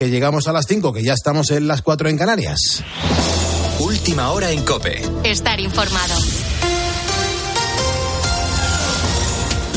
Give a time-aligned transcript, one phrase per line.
[0.00, 2.84] Que llegamos a las 5, que ya estamos en las 4 en Canarias.
[3.80, 5.02] Última hora en Cope.
[5.24, 6.14] Estar informado.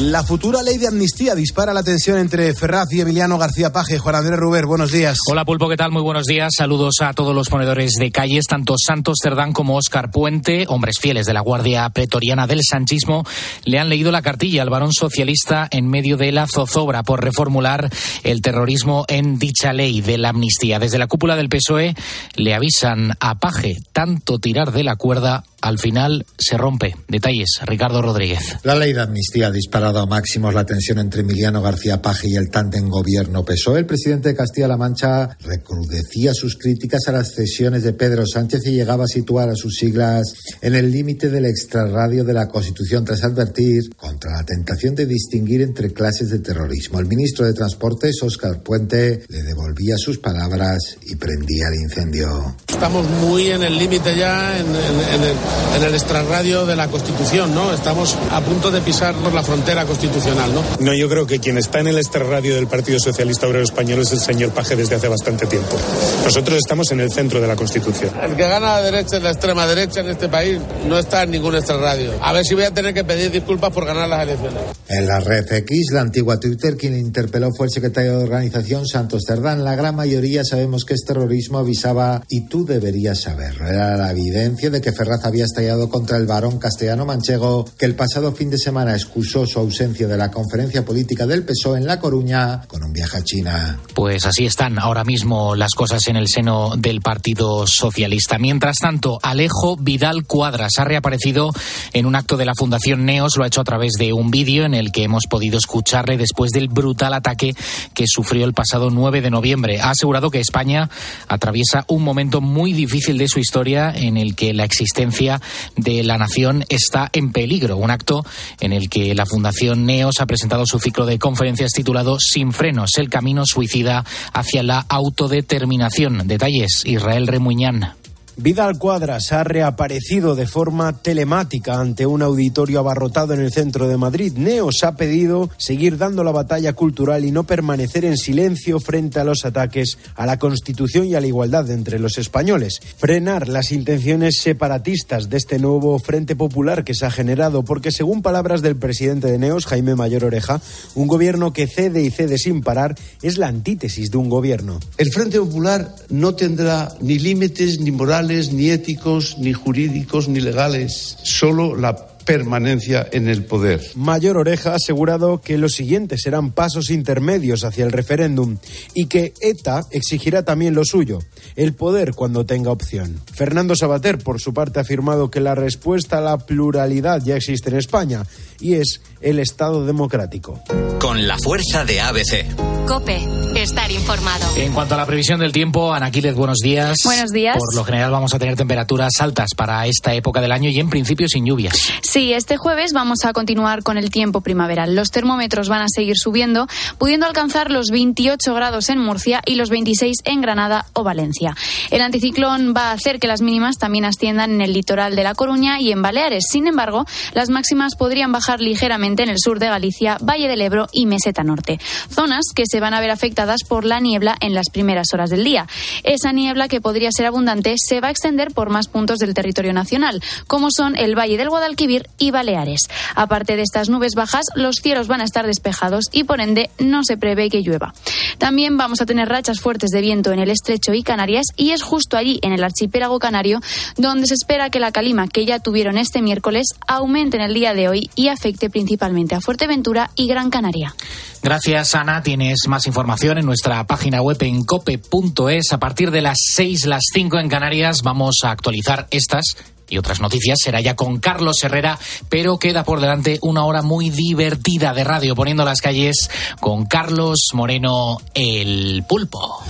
[0.01, 3.99] La futura ley de amnistía dispara la tensión entre Ferraz y Emiliano García Paje.
[3.99, 5.19] Juan Andrés Ruber, buenos días.
[5.29, 5.91] Hola Pulpo, ¿qué tal?
[5.91, 6.53] Muy buenos días.
[6.57, 11.27] Saludos a todos los ponedores de calles, tanto Santos Cerdán como Óscar Puente, hombres fieles
[11.27, 13.25] de la Guardia Pretoriana del Sanchismo,
[13.63, 17.87] le han leído la cartilla al varón socialista en medio de la zozobra por reformular
[18.23, 20.79] el terrorismo en dicha ley de la amnistía.
[20.79, 21.93] Desde la cúpula del PSOE
[22.37, 26.95] le avisan a Paje tanto tirar de la cuerda al final se rompe.
[27.07, 28.57] Detalles, Ricardo Rodríguez.
[28.63, 32.35] La ley de amnistía ha disparado a máximos la tensión entre Emiliano García Paje y
[32.35, 33.79] el tándem gobierno PSOE.
[33.79, 38.71] El presidente de Castilla-La Mancha recrudecía sus críticas a las cesiones de Pedro Sánchez y
[38.71, 43.23] llegaba a situar a sus siglas en el límite del extrarradio de la Constitución tras
[43.23, 46.99] advertir contra la tentación de distinguir entre clases de terrorismo.
[46.99, 52.55] El ministro de Transportes, Óscar Puente, le devolvía sus palabras y prendía el incendio.
[52.67, 56.87] Estamos muy en el límite ya, en, en, en el en el extrarradio de la
[56.87, 57.73] Constitución, ¿no?
[57.73, 60.63] Estamos a punto de pisar por la frontera constitucional, ¿no?
[60.79, 64.11] No, yo creo que quien está en el extrarradio del Partido Socialista Obrero Español es
[64.11, 65.77] el señor Paje desde hace bastante tiempo.
[66.23, 68.11] Nosotros estamos en el centro de la Constitución.
[68.21, 71.31] El que gana la derecha es la extrema derecha en este país no está en
[71.31, 72.11] ningún extrarradio.
[72.21, 74.61] A ver si voy a tener que pedir disculpas por ganar las elecciones.
[74.87, 79.23] En la red X, la antigua Twitter, quien interpeló fue el secretario de organización Santos
[79.25, 79.63] Cerdán.
[79.63, 83.67] La gran mayoría sabemos que es terrorismo, avisaba, y tú deberías saberlo.
[83.67, 87.95] Era la evidencia de que Ferraz había estallado contra el varón castellano manchego, que el
[87.95, 91.99] pasado fin de semana excusó su ausencia de la conferencia política del PSOE en La
[91.99, 93.79] Coruña con un viaje a China.
[93.93, 98.37] Pues así están ahora mismo las cosas en el seno del Partido Socialista.
[98.37, 101.51] Mientras tanto, Alejo Vidal Cuadras ha reaparecido
[101.93, 104.65] en un acto de la Fundación Neos, lo ha hecho a través de un vídeo
[104.65, 107.53] en el que hemos podido escucharle después del brutal ataque
[107.93, 109.79] que sufrió el pasado 9 de noviembre.
[109.79, 110.89] Ha asegurado que España
[111.27, 115.30] atraviesa un momento muy difícil de su historia en el que la existencia
[115.77, 117.77] de la nación está en peligro.
[117.77, 118.25] Un acto
[118.59, 122.97] en el que la Fundación Neos ha presentado su ciclo de conferencias titulado Sin frenos,
[122.97, 124.03] el camino suicida
[124.33, 126.27] hacia la autodeterminación.
[126.27, 128.00] Detalles, Israel Remuñán.
[128.37, 133.97] Vidal Cuadras ha reaparecido de forma telemática ante un auditorio abarrotado en el centro de
[133.97, 134.33] Madrid.
[134.35, 139.23] Neos ha pedido seguir dando la batalla cultural y no permanecer en silencio frente a
[139.23, 142.79] los ataques a la Constitución y a la igualdad entre los españoles.
[142.97, 148.21] Frenar las intenciones separatistas de este nuevo Frente Popular que se ha generado, porque según
[148.21, 150.61] palabras del presidente de Neos, Jaime Mayor Oreja,
[150.95, 154.79] un gobierno que cede y cede sin parar es la antítesis de un gobierno.
[154.97, 157.91] El Frente Popular no tendrá ni límites ni
[158.27, 163.81] ni éticos, ni jurídicos, ni legales, solo la permanencia en el poder.
[163.95, 168.57] Mayor Oreja ha asegurado que los siguientes serán pasos intermedios hacia el referéndum
[168.93, 171.19] y que ETA exigirá también lo suyo,
[171.55, 173.19] el poder cuando tenga opción.
[173.33, 177.69] Fernando Sabater, por su parte, ha afirmado que la respuesta a la pluralidad ya existe
[177.69, 178.23] en España
[178.61, 180.61] y es el Estado democrático.
[180.99, 182.45] Con la fuerza de ABC.
[182.87, 183.21] Cope,
[183.55, 184.45] estar informado.
[184.57, 186.97] En cuanto a la previsión del tiempo, Anaquiles, buenos días.
[187.05, 187.57] Buenos días.
[187.57, 190.89] Por lo general vamos a tener temperaturas altas para esta época del año y en
[190.89, 191.73] principio sin lluvias.
[192.01, 194.95] Sí, este jueves vamos a continuar con el tiempo primaveral.
[194.95, 196.67] Los termómetros van a seguir subiendo,
[196.97, 201.55] pudiendo alcanzar los 28 grados en Murcia y los 26 en Granada o Valencia.
[201.91, 205.35] El anticiclón va a hacer que las mínimas también asciendan en el litoral de La
[205.35, 206.43] Coruña y en Baleares.
[206.49, 210.87] Sin embargo, las máximas podrían bajar ligeramente en el sur de Galicia, Valle del Ebro
[210.91, 211.79] y Meseta Norte.
[212.09, 215.43] Zonas que se van a ver afectadas por la niebla en las primeras horas del
[215.43, 215.67] día.
[216.03, 219.73] Esa niebla, que podría ser abundante, se va a extender por más puntos del territorio
[219.73, 222.81] nacional, como son el Valle del Guadalquivir y Baleares.
[223.15, 227.03] Aparte de estas nubes bajas, los cielos van a estar despejados y por ende no
[227.03, 227.93] se prevé que llueva.
[228.37, 231.83] También vamos a tener rachas fuertes de viento en el estrecho y Canarias y es
[231.83, 233.59] justo allí, en el archipiélago canario,
[233.97, 237.73] donde se espera que la calima que ya tuvieron este miércoles aumente en el día
[237.73, 238.40] de hoy y afecte
[238.71, 240.95] principalmente a Fuerteventura y Gran Canaria.
[241.41, 242.23] Gracias, Ana.
[242.23, 245.71] Tienes más información en nuestra página web en cope.es.
[245.71, 249.55] A partir de las 6, las 5 en Canarias, vamos a actualizar estas
[249.91, 251.99] y otras noticias será ya con Carlos Herrera,
[252.29, 256.29] pero queda por delante una hora muy divertida de radio poniendo las calles
[256.59, 259.63] con Carlos Moreno el pulpo.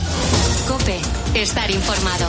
[0.67, 0.99] Cope,
[1.33, 2.27] estar informado.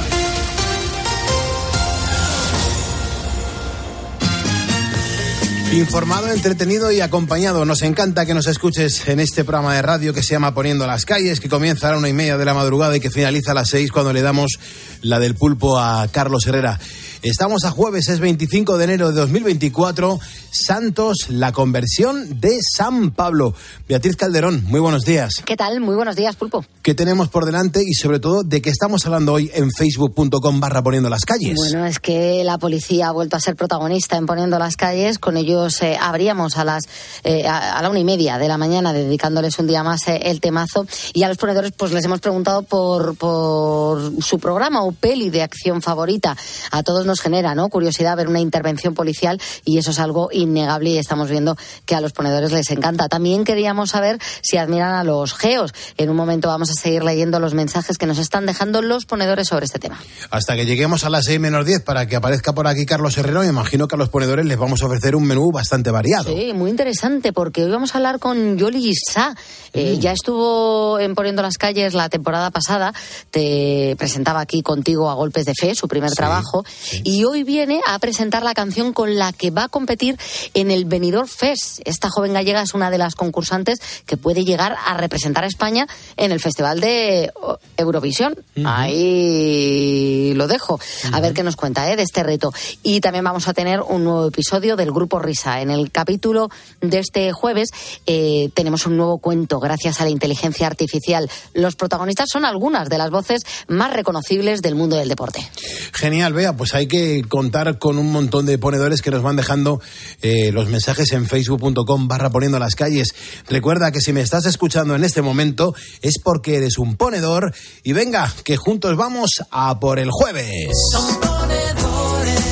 [5.72, 7.64] Informado, entretenido y acompañado.
[7.64, 11.06] Nos encanta que nos escuches en este programa de radio que se llama Poniendo las
[11.06, 13.54] calles, que comienza a la una y media de la madrugada y que finaliza a
[13.54, 14.58] las seis cuando le damos
[15.00, 16.78] la del pulpo a Carlos Herrera.
[17.22, 20.19] Estamos a jueves, es 25 de enero de 2024.
[20.50, 23.54] Santos, la conversión de San Pablo.
[23.88, 25.34] Beatriz Calderón, muy buenos días.
[25.44, 25.80] ¿Qué tal?
[25.80, 26.64] Muy buenos días, Pulpo.
[26.82, 30.82] ¿Qué tenemos por delante y sobre todo de qué estamos hablando hoy en facebook.com barra
[30.82, 31.56] poniendo las calles?
[31.56, 35.20] Bueno, es que la policía ha vuelto a ser protagonista en poniendo las calles.
[35.20, 36.82] Con ellos eh, abríamos a las
[37.22, 40.40] eh, a, la una y media de la mañana, dedicándoles un día más eh, el
[40.40, 40.88] temazo.
[41.14, 45.42] Y a los ponedores, pues les hemos preguntado por, por su programa o peli de
[45.42, 46.36] acción favorita.
[46.72, 47.68] A todos nos genera ¿no?
[47.68, 51.56] curiosidad ver una intervención policial y eso es algo innegable y estamos viendo
[51.86, 53.08] que a los ponedores les encanta.
[53.08, 55.72] También queríamos saber si admiran a los geos.
[55.96, 59.48] En un momento vamos a seguir leyendo los mensajes que nos están dejando los ponedores
[59.48, 60.00] sobre este tema.
[60.30, 63.40] Hasta que lleguemos a las 6 menos 10 para que aparezca por aquí Carlos Herrero,
[63.40, 66.34] me imagino que a los ponedores les vamos a ofrecer un menú bastante variado.
[66.34, 69.34] Sí, muy interesante porque hoy vamos a hablar con Yoli Sa.
[69.72, 70.00] Eh, mm.
[70.00, 72.92] Ya estuvo en Poniendo las Calles la temporada pasada,
[73.30, 76.64] te presentaba aquí contigo a Golpes de Fe, su primer trabajo,
[77.04, 80.19] y hoy viene a presentar la canción con la que va a competir
[80.54, 81.81] en el Benidorm Fest.
[81.84, 85.87] Esta joven gallega es una de las concursantes que puede llegar a representar a España
[86.16, 87.32] en el Festival de
[87.76, 88.37] Eurovisión.
[88.64, 90.81] Ahí lo dejo.
[91.12, 91.96] A ver qué nos cuenta ¿eh?
[91.96, 92.52] de este reto.
[92.82, 95.60] Y también vamos a tener un nuevo episodio del Grupo Risa.
[95.60, 96.50] En el capítulo
[96.81, 97.70] de este jueves
[98.06, 101.31] eh, tenemos un nuevo cuento gracias a la inteligencia artificial.
[101.55, 105.48] Los protagonistas son algunas de las voces más reconocibles del mundo del deporte.
[105.93, 106.91] Genial, vea, pues hay que
[107.28, 109.80] contar con un montón de ponedores que nos van dejando
[110.20, 113.14] eh, los mensajes en facebook.com barra poniendo las calles.
[113.48, 117.92] Recuerda que si me estás escuchando en este momento es porque eres un ponedor y
[117.92, 120.70] venga, que juntos vamos a por el jueves.
[120.92, 122.42] Son ponedores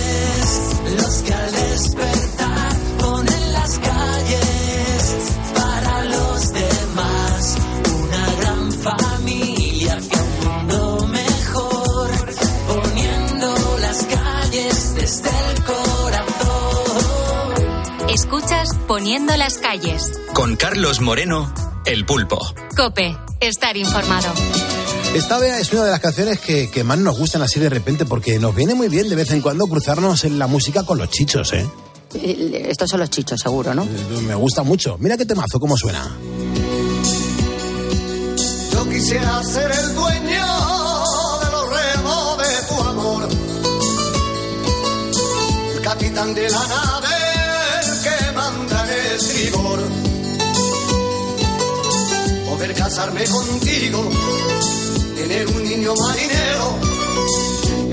[0.96, 2.19] los que al
[18.50, 20.11] Escuchas Poniendo las calles.
[20.35, 21.55] Con Carlos Moreno,
[21.87, 22.41] El Pulpo.
[22.76, 24.26] Cope, estar informado.
[25.14, 28.06] Esta vea es una de las canciones que, que, más nos gustan así de repente
[28.06, 31.11] porque nos viene muy bien de vez en cuando cruzarnos en la música con los
[31.11, 31.64] chichos, ¿eh?
[32.12, 33.85] Estos son los chichos, seguro, ¿no?
[33.85, 34.96] Eh, me gusta mucho.
[34.99, 36.11] Mira qué temazo, cómo suena.
[38.73, 40.46] Yo quisiera ser el dueño
[41.38, 43.29] de los remos de tu amor.
[45.76, 47.19] El capitán de la nave,
[49.20, 49.81] estribor.
[52.49, 54.11] Poder casarme contigo
[55.17, 56.78] tener un niño marinero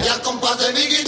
[0.03, 1.06] y al compás mi guitarra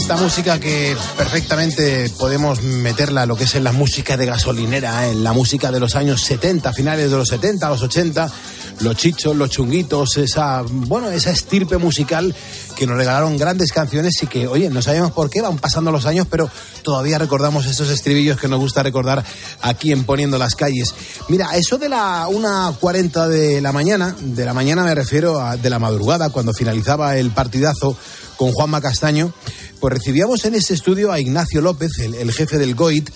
[0.00, 5.10] Esta música que perfectamente podemos meterla lo que es en la música de gasolinera, ¿eh?
[5.10, 8.32] en la música de los años 70, finales de los 70, los 80,
[8.80, 12.34] los chichos, los chunguitos, esa, bueno, esa estirpe musical
[12.80, 16.06] que nos regalaron grandes canciones y que, oye, no sabemos por qué, van pasando los
[16.06, 16.48] años, pero
[16.82, 19.22] todavía recordamos esos estribillos que nos gusta recordar
[19.60, 20.94] aquí en Poniendo las Calles.
[21.28, 25.68] Mira, eso de la 1.40 de la mañana, de la mañana me refiero a de
[25.68, 27.98] la madrugada, cuando finalizaba el partidazo
[28.38, 29.34] con Juanma Castaño,
[29.78, 33.10] pues recibíamos en ese estudio a Ignacio López, el, el jefe del GOIT,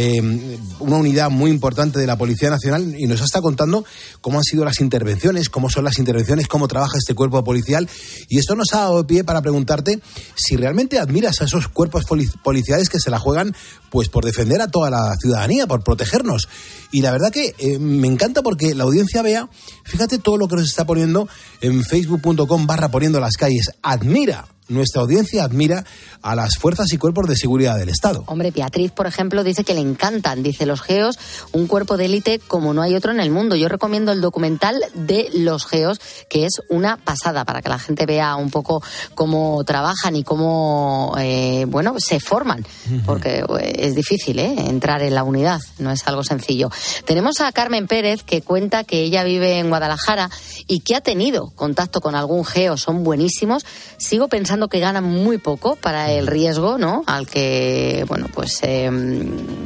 [0.00, 3.84] eh, una unidad muy importante de la Policía Nacional y nos está contando
[4.20, 7.88] cómo han sido las intervenciones, cómo son las intervenciones, cómo trabaja este cuerpo policial.
[8.28, 9.98] Y esto nos ha dado pie para preguntarte
[10.36, 13.56] si realmente admiras a esos cuerpos poli- policiales que se la juegan
[13.90, 16.48] pues por defender a toda la ciudadanía, por protegernos.
[16.92, 19.48] Y la verdad que eh, me encanta porque la audiencia vea,
[19.84, 21.28] fíjate todo lo que nos está poniendo
[21.60, 23.72] en facebook.com barra poniendo las calles.
[23.82, 25.84] Admira nuestra audiencia admira
[26.22, 28.24] a las fuerzas y cuerpos de seguridad del Estado.
[28.26, 31.18] Hombre, Beatriz, por ejemplo, dice que le encantan, dice los geos,
[31.52, 33.56] un cuerpo de élite como no hay otro en el mundo.
[33.56, 38.06] Yo recomiendo el documental de los geos, que es una pasada para que la gente
[38.06, 38.82] vea un poco
[39.14, 42.66] cómo trabajan y cómo, eh, bueno, se forman,
[43.06, 44.54] porque eh, es difícil ¿eh?
[44.66, 46.70] entrar en la unidad, no es algo sencillo.
[47.04, 50.30] Tenemos a Carmen Pérez, que cuenta que ella vive en Guadalajara
[50.66, 53.64] y que ha tenido contacto con algún geo, son buenísimos.
[53.96, 57.04] Sigo pensando que ganan muy poco para el riesgo, ¿no?
[57.06, 58.90] Al que, bueno, pues eh,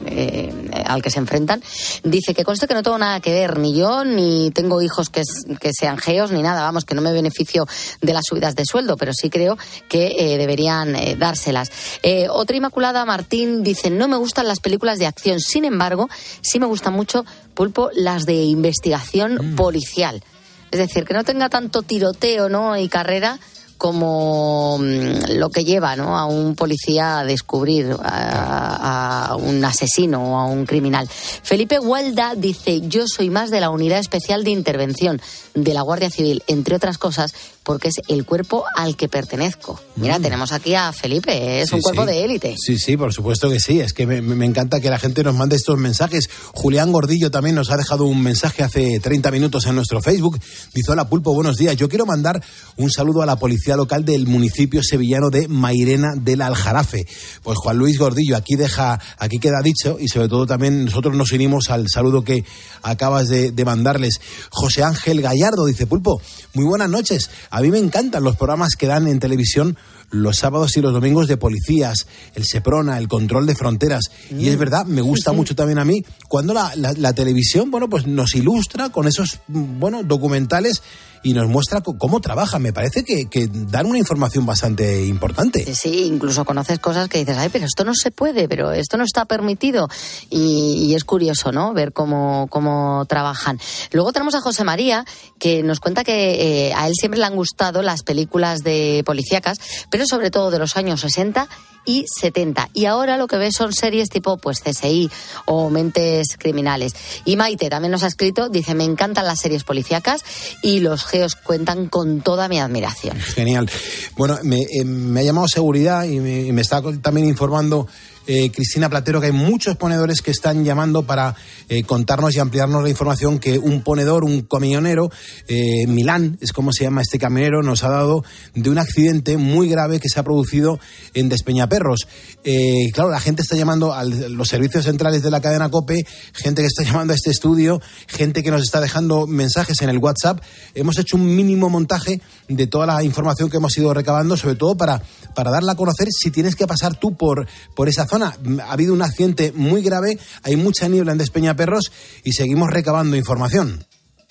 [0.04, 0.52] eh,
[0.84, 1.62] al que se enfrentan.
[2.04, 5.22] Dice que conste que no tengo nada que ver, ni yo, ni tengo hijos que,
[5.58, 7.66] que sean geos, ni nada, vamos, que no me beneficio
[8.00, 9.56] de las subidas de sueldo, pero sí creo
[9.88, 11.70] que eh, deberían eh, dárselas.
[12.02, 16.08] Eh, otra Inmaculada Martín dice, no me gustan las películas de acción, sin embargo,
[16.40, 20.22] sí me gustan mucho, Pulpo, las de investigación policial.
[20.70, 22.78] Es decir, que no tenga tanto tiroteo ¿no?
[22.78, 23.38] y carrera
[23.82, 30.38] como mm, lo que lleva a un policía a descubrir a, a un asesino o
[30.38, 31.08] a un criminal.
[31.10, 35.20] Felipe Huelda dice, yo soy más de la Unidad Especial de Intervención
[35.54, 39.80] de la Guardia Civil, entre otras cosas, porque es el cuerpo al que pertenezco.
[39.96, 41.68] Mira, tenemos aquí a Felipe, es Mm.
[41.70, 42.08] Sí, un cuerpo sí.
[42.08, 42.54] de élite.
[42.58, 43.80] Sí, sí, por supuesto que sí.
[43.80, 46.28] Es que me, me encanta que la gente nos mande estos mensajes.
[46.52, 50.38] Julián Gordillo también nos ha dejado un mensaje hace 30 minutos en nuestro Facebook.
[50.74, 51.76] Dice, hola Pulpo, buenos días.
[51.76, 52.42] Yo quiero mandar
[52.76, 57.06] un saludo a la policía local del municipio sevillano de Mairena del Aljarafe.
[57.42, 61.32] Pues Juan Luis Gordillo, aquí deja, aquí queda dicho y sobre todo también nosotros nos
[61.32, 62.44] unimos al saludo que
[62.82, 64.20] acabas de, de mandarles.
[64.50, 66.20] José Ángel Gallardo dice, Pulpo,
[66.54, 67.30] muy buenas noches.
[67.52, 69.76] A mí me encantan los programas que dan en televisión
[70.12, 74.04] los sábados y los domingos de policías, el Seprona, el control de fronteras.
[74.30, 77.88] Y es verdad, me gusta mucho también a mí cuando la, la- la televisión, bueno,
[77.88, 80.82] pues nos ilustra con esos, mm, bueno, documentales
[81.24, 82.58] y nos muestra cómo trabaja.
[82.58, 85.64] Me parece que, que dan una información bastante importante.
[85.64, 88.96] Sí, sí, incluso conoces cosas que dices, ay, pero esto no se puede, pero esto
[88.96, 89.88] no está permitido.
[90.30, 91.72] Y, y es curioso, ¿no?
[91.74, 93.60] Ver cómo, cómo trabajan.
[93.92, 95.04] Luego tenemos a José María,
[95.38, 99.58] que nos cuenta que eh, a él siempre le han gustado las películas de policíacas,
[99.90, 101.48] pero sobre todo de los años 60
[101.84, 102.70] y 70.
[102.74, 105.10] Y ahora lo que ve son series tipo pues CSI
[105.46, 106.94] o Mentes Criminales.
[107.24, 110.24] Y Maite también nos ha escrito, dice, me encantan las series policíacas
[110.62, 113.18] y los geos cuentan con toda mi admiración.
[113.18, 113.70] Genial.
[114.16, 114.84] Bueno, me, eh,
[115.16, 117.86] ha llamado seguridad y me está también informando
[118.26, 121.34] eh, Cristina Platero que hay muchos ponedores que están llamando para
[121.68, 125.10] eh, contarnos y ampliarnos la información que un ponedor, un camionero,
[125.48, 128.24] eh, Milán, es como se llama este camionero, nos ha dado
[128.54, 130.78] de un accidente muy grave que se ha producido
[131.14, 132.06] en Despeñaperros.
[132.44, 136.62] Eh, claro, la gente está llamando a los servicios centrales de la cadena COPE, gente
[136.62, 140.42] que está llamando a este estudio, gente que nos está dejando mensajes en el WhatsApp.
[140.74, 144.76] Hemos hecho un mínimo montaje de toda la información que hemos ido recabando, sobre todo
[144.76, 145.02] para,
[145.34, 148.06] para darla a conocer si tienes que pasar tú por, por esa.
[148.12, 151.92] Ha habido un accidente muy grave, hay mucha niebla en Despeñaperros
[152.24, 153.86] y seguimos recabando información.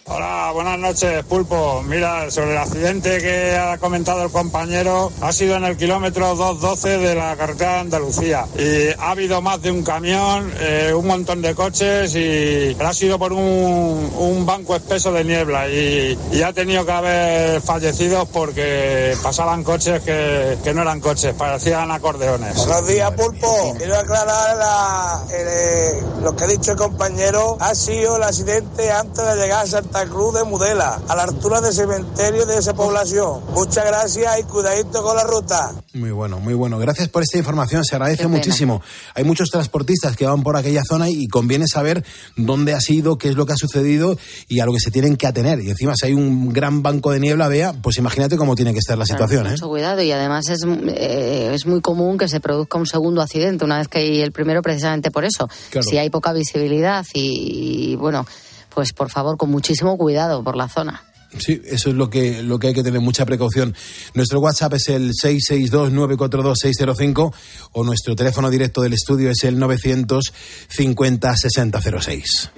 [0.08, 1.84] Hola, buenas noches, Pulpo.
[1.84, 6.98] Mira, sobre el accidente que ha comentado el compañero, ha sido en el kilómetro 212
[6.98, 8.46] de la carretera de Andalucía.
[8.58, 13.18] Y ha habido más de un camión, eh, un montón de coches y ha sido
[13.20, 15.70] por un, un banco espeso de niebla.
[15.70, 21.34] Y, y ha tenido que haber fallecidos porque pasaban coches que, que no eran coches,
[21.36, 22.58] parecían acordeones.
[22.58, 23.76] Buenos días, Pulpo.
[23.78, 27.56] Quiero aclarar la- el, eh, lo que ha dicho el compañero.
[27.62, 31.60] Ha sido el accidente antes de llegar a Santa Cruz de Mudela, a la altura
[31.60, 33.42] del cementerio de esa población.
[33.54, 35.74] Muchas gracias y cuidadito con la ruta.
[35.94, 36.80] Muy bueno, muy bueno.
[36.80, 38.82] Gracias por esta información, se agradece muchísimo.
[39.16, 42.06] Hay muchos transportistas que van por aquella zona y conviene saber
[42.38, 44.18] dónde ha sido, qué es lo que ha sucedido
[44.48, 45.60] y a lo que se tienen que atener.
[45.60, 48.80] Y encima, si hay un gran banco de niebla, vea, pues imagínate cómo tiene que
[48.80, 49.48] estar la situación.
[49.48, 49.52] ¿eh?
[49.52, 53.66] Mucho cuidado y además es, eh, es muy común que se produzca un segundo accidente
[53.66, 55.50] una vez que hay el primero precisamente por eso.
[55.70, 55.84] Claro.
[55.84, 58.26] Si hay poca visibilidad y, y, bueno,
[58.74, 61.04] pues por favor con muchísimo cuidado por la zona.
[61.38, 63.74] Sí, eso es lo que, lo que hay que tener mucha precaución.
[64.14, 67.34] Nuestro WhatsApp es el 662-942-605
[67.72, 72.50] o nuestro teléfono directo del estudio es el 950-6006.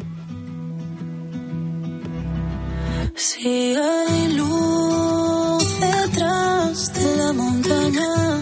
[3.16, 8.42] Si hay luz detrás de la montaña,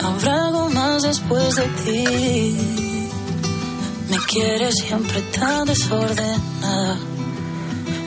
[0.00, 2.83] habrá algo más después de ti.
[4.08, 6.98] Me quieres siempre tan desordenada,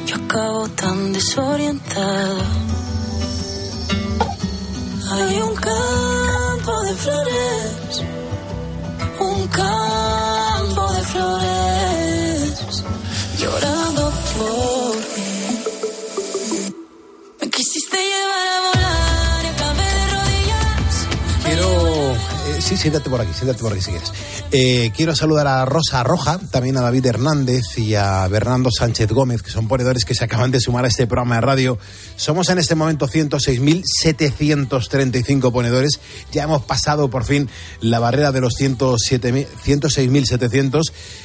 [0.05, 2.45] yo acabo tan desorientada.
[5.11, 8.03] Hay un campo de flores,
[9.19, 12.83] un campo de flores,
[13.39, 15.36] llorando por mí.
[22.67, 24.11] Sí, siéntate por aquí, siéntate por aquí si quieres.
[24.51, 29.41] Eh, quiero saludar a Rosa Roja, también a David Hernández y a Bernardo Sánchez Gómez,
[29.41, 31.79] que son ponedores que se acaban de sumar a este programa de radio.
[32.17, 36.01] Somos en este momento 106.735 ponedores.
[36.33, 40.81] Ya hemos pasado por fin la barrera de los 107.000 106.700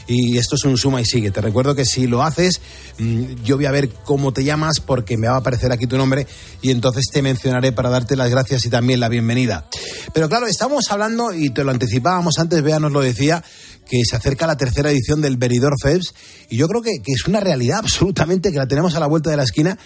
[0.06, 1.30] y esto es un suma y sigue.
[1.30, 2.60] Te recuerdo que si lo haces,
[2.98, 5.96] mm, yo voy a ver cómo te llamas porque me va a aparecer aquí tu
[5.96, 6.26] nombre
[6.60, 9.66] y entonces te mencionaré para darte las gracias y también la bienvenida.
[10.12, 13.42] Pero claro, estamos hablando, y te lo anticipábamos antes, Bea nos lo decía,
[13.88, 16.16] que se acerca la tercera edición del Benidorm Fest
[16.48, 19.30] y yo creo que, que es una realidad absolutamente que la tenemos a la vuelta
[19.30, 19.78] de la esquina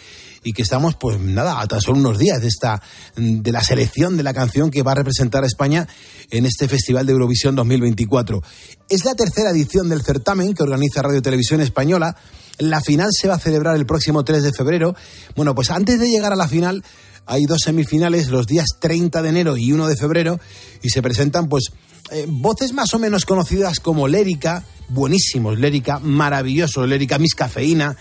[0.47, 2.81] y que estamos, pues nada, a tan solo unos días de esta
[3.17, 5.89] de la selección de la canción que va a representar a España
[6.31, 8.41] en este Festival de Eurovisión 2024.
[8.89, 12.17] Es la tercera edición del certamen que organiza Radio Televisión Española.
[12.59, 14.95] La final se va a celebrar el próximo 3 de febrero.
[15.35, 16.85] Bueno, pues antes de llegar a la final
[17.27, 20.41] hay dos semifinales los días 30 de enero y 1 de febrero
[20.83, 21.73] y se presentan pues
[22.13, 27.97] eh, voces más o menos conocidas como Lérica, buenísimos, Lérica, maravilloso, Lérica, Miss Cafeína,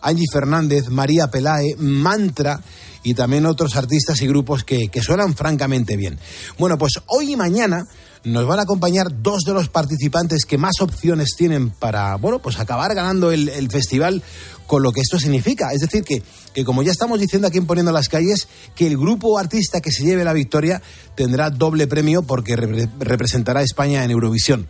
[0.00, 2.62] Angie Fernández, María Pelae, Mantra
[3.02, 6.18] y también otros artistas y grupos que, que suenan francamente bien.
[6.58, 7.86] Bueno, pues hoy y mañana
[8.24, 12.58] nos van a acompañar dos de los participantes que más opciones tienen para, bueno, pues
[12.58, 14.22] acabar ganando el, festival
[14.66, 15.72] con lo que esto significa.
[15.72, 16.22] Es decir, que,
[16.52, 19.90] que como ya estamos diciendo aquí en Poniendo las Calles, que el grupo artista que
[19.90, 20.82] se lleve la victoria
[21.14, 24.68] tendrá doble premio porque repre- representará a España en Eurovisión.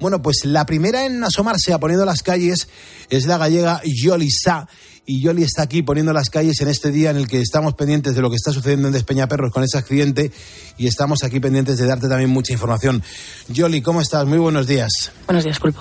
[0.00, 2.68] Bueno, pues la primera en asomarse a Poniendo las Calles
[3.10, 4.68] es la gallega Yoli Sa.
[5.04, 8.14] Y Yoli está aquí poniendo las calles en este día en el que estamos pendientes
[8.14, 10.30] de lo que está sucediendo en Despeñaperros con ese accidente
[10.78, 13.02] y estamos aquí pendientes de darte también mucha información.
[13.48, 14.26] Yoli, ¿cómo estás?
[14.26, 15.10] Muy buenos días.
[15.26, 15.80] Buenos días, Pulpo.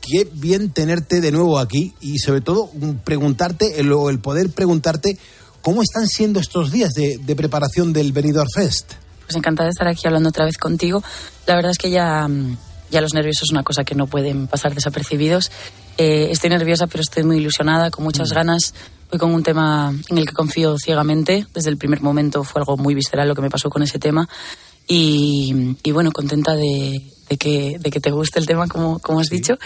[0.00, 5.18] Qué bien tenerte de nuevo aquí y sobre todo mm, preguntarte, el, el poder preguntarte
[5.60, 8.92] cómo están siendo estos días de, de preparación del Benidorm Fest.
[9.24, 11.02] Pues encantada de estar aquí hablando otra vez contigo.
[11.46, 12.56] La verdad es que ya, mm,
[12.92, 15.50] ya los nervios es una cosa que no pueden pasar desapercibidos.
[15.98, 18.74] Eh, estoy nerviosa, pero estoy muy ilusionada, con muchas ganas.
[19.10, 21.46] Voy con un tema en el que confío ciegamente.
[21.54, 24.28] Desde el primer momento fue algo muy visceral lo que me pasó con ese tema.
[24.88, 29.20] Y, y bueno, contenta de, de que, de que te guste el tema, como, como
[29.20, 29.58] has dicho.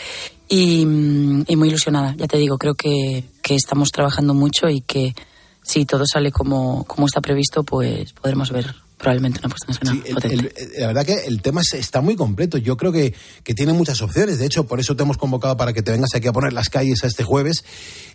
[0.48, 4.80] Y, mm, y muy ilusionada, ya te digo, creo que, que estamos trabajando mucho y
[4.80, 5.14] que
[5.62, 10.02] si todo sale como, como está previsto, pues podremos ver probablemente una puesta en escena
[10.30, 12.58] El- el- la verdad que el tema es- está muy completo.
[12.58, 14.38] Yo creo que, que tiene muchas opciones.
[14.38, 16.68] De hecho, por eso te hemos convocado para que te vengas aquí a poner las
[16.68, 17.64] calles a este jueves.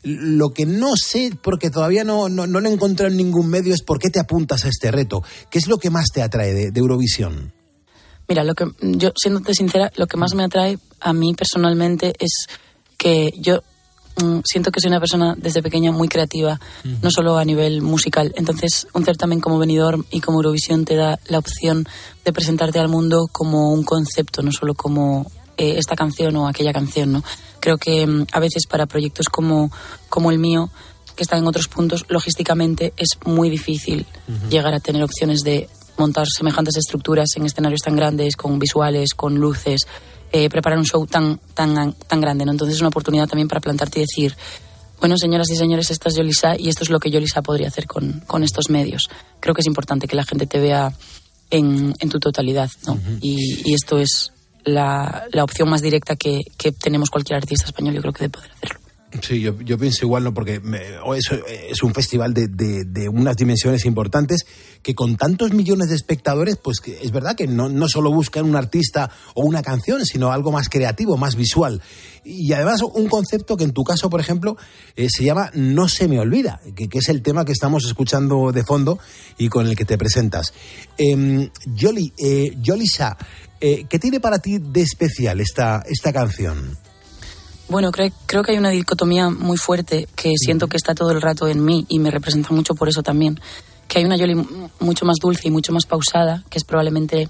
[0.03, 3.73] Lo que no sé, porque todavía no, no, no lo he encontrado en ningún medio,
[3.73, 5.23] es por qué te apuntas a este reto.
[5.49, 7.51] ¿Qué es lo que más te atrae de, de Eurovisión?
[8.27, 12.47] Mira, lo que yo, siéndote sincera, lo que más me atrae a mí personalmente es
[12.97, 13.61] que yo
[14.43, 16.59] siento que soy una persona desde pequeña muy creativa,
[17.01, 18.33] no solo a nivel musical.
[18.35, 21.85] Entonces, un certamen como Benidorm y como Eurovisión te da la opción
[22.23, 26.73] de presentarte al mundo como un concepto, no solo como eh, esta canción o aquella
[26.73, 27.23] canción, ¿no?
[27.59, 29.71] Creo que mm, a veces para proyectos como,
[30.09, 30.69] como el mío,
[31.15, 34.05] que están en otros puntos, logísticamente es muy difícil
[34.49, 39.35] llegar a tener opciones de montar semejantes estructuras en escenarios tan grandes, con visuales, con
[39.35, 39.87] luces,
[40.37, 42.43] eh, preparar un show tan, tan, tan grande.
[42.43, 42.51] ¿no?
[42.51, 44.35] Entonces es una oportunidad también para plantarte y decir,
[44.99, 47.87] bueno, señoras y señores, esta es Yolisa y esto es lo que Yolisa podría hacer
[47.87, 49.07] con, con estos medios.
[49.39, 50.93] Creo que es importante que la gente te vea
[51.51, 52.99] en, en tu totalidad, ¿no?
[53.21, 54.33] y, y esto es
[54.65, 58.29] la, la opción más directa que, que tenemos cualquier artista español, yo creo que de
[58.29, 58.84] poder hacerlo.
[59.21, 60.33] Sí, yo, pienso igual, ¿no?
[60.33, 60.81] Porque me-
[61.15, 64.45] es, un festival de, de- unas dimensiones importantes
[64.81, 68.45] que con tantos millones de espectadores, pues que es verdad que no, no solo buscan
[68.45, 71.81] un artista o una canción, sino algo más creativo, más visual.
[72.23, 74.57] Y además un concepto que en tu caso, por ejemplo,
[74.95, 78.51] eh, se llama No se me olvida, que, que es el tema que estamos escuchando
[78.51, 78.99] de fondo
[79.37, 80.53] y con el que te presentas.
[80.97, 82.85] Yoli, eh, Yoli
[83.61, 86.77] eh, ¿qué tiene para ti de especial esta, esta canción?
[87.67, 91.21] Bueno, creo, creo que hay una dicotomía muy fuerte que siento que está todo el
[91.21, 93.39] rato en mí y me representa mucho por eso también.
[93.87, 94.35] Que hay una Yoli
[94.79, 97.27] mucho más dulce y mucho más pausada, que es probablemente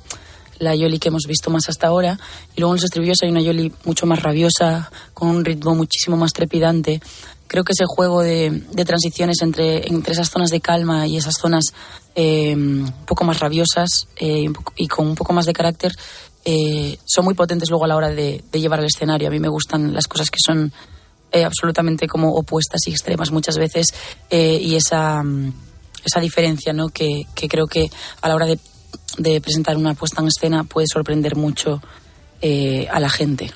[0.59, 2.19] la Yoli que hemos visto más hasta ahora.
[2.55, 6.17] Y luego en los estribillos hay una Yoli mucho más rabiosa, con un ritmo muchísimo
[6.17, 7.01] más trepidante.
[7.47, 11.35] Creo que ese juego de, de transiciones entre, entre esas zonas de calma y esas
[11.35, 11.73] zonas
[12.15, 15.93] eh, un poco más rabiosas eh, y con un poco más de carácter
[16.47, 19.27] eh, son muy potentes luego a la hora de, llevar al escenario.
[19.27, 20.71] A mí me gustan las cosas que son
[21.31, 23.87] eh, absolutamente como opuestas y extremas muchas veces
[24.29, 25.53] eh, y esa, mm,
[26.05, 26.89] esa diferencia ¿no?
[26.89, 27.89] que, que creo que
[28.21, 28.59] a la hora de,
[29.41, 31.81] presentar una puesta en escena puede sorprender mucho
[32.91, 33.49] a la gente.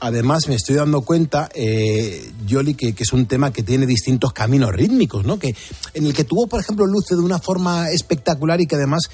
[0.00, 2.32] Además, me estoy dando cuenta, eh,
[2.76, 5.38] que, que es un tema que tiene distintos caminos rítmicos, ¿no?
[5.38, 5.54] Que,
[5.94, 9.08] en el que tuvo, por ejemplo, luce de una forma espectacular y que además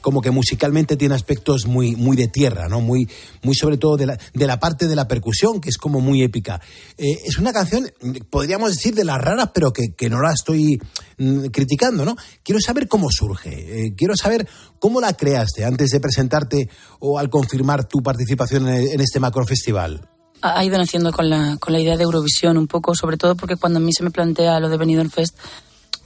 [0.00, 2.80] como que musicalmente tiene aspectos muy, muy de tierra, ¿no?
[2.80, 3.08] Muy,
[3.42, 6.22] muy sobre todo de la, de la parte de la percusión, que es como muy
[6.22, 6.60] épica.
[6.98, 7.90] Eh, es una canción,
[8.28, 10.80] podríamos decir, de las raras, pero que, que no la estoy
[11.18, 12.16] mm, criticando, ¿no?
[12.42, 14.46] Quiero saber cómo surge, eh, quiero saber
[14.78, 20.08] cómo la creaste antes de presentarte o al confirmar tu participación en, en este macrofestival.
[20.42, 23.56] ha ido naciendo con la, con la idea de Eurovisión un poco, sobre todo porque
[23.56, 25.36] cuando a mí se me plantea lo de Benidorm Fest,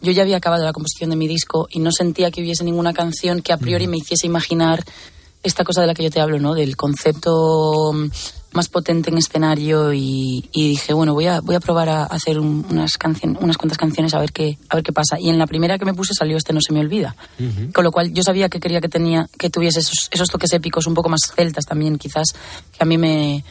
[0.05, 2.93] yo ya había acabado la composición de mi disco y no sentía que hubiese ninguna
[2.93, 4.85] canción que a priori me hiciese imaginar
[5.43, 6.55] esta cosa de la que yo te hablo, ¿no?
[6.55, 8.07] Del concepto mm,
[8.53, 12.39] más potente en escenario y, y dije, bueno, voy a, voy a probar a hacer
[12.39, 15.19] un- unas, cancien- unas cuantas canciones a ver, qué, a ver qué pasa.
[15.21, 17.15] Y en la primera que me puse salió este No se me olvida.
[17.73, 20.87] Con lo cual yo sabía que quería que tenía que tuviese esos, esos toques épicos
[20.87, 22.29] un poco más celtas también, quizás,
[22.73, 23.45] que a mí me,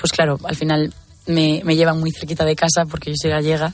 [0.00, 0.94] pues claro, al final
[1.26, 3.72] me, me llevan muy cerquita de casa porque yo soy gallega.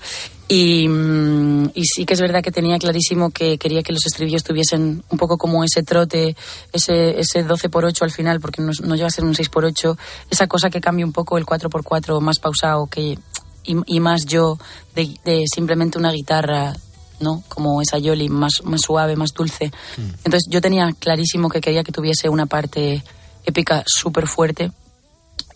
[0.49, 4.43] Y, mm, y sí que es verdad que tenía clarísimo que quería que los estribillos
[4.43, 6.37] tuviesen un poco como ese trote,
[6.73, 9.49] ese, ese 12 por 8 al final, porque no, no llega a ser un 6
[9.49, 9.97] por 8
[10.31, 13.19] esa cosa que cambia un poco el 4 por 4 más pausado que,
[13.65, 14.59] y, y más yo
[14.95, 16.75] de, de simplemente una guitarra.
[17.21, 17.45] ¿no?
[17.49, 19.71] Como esa Yoli más, más suave, más dulce.
[19.97, 23.05] Entonces yo tenía clarísimo que quería que tuviese una parte
[23.45, 24.73] épica súper fuerte,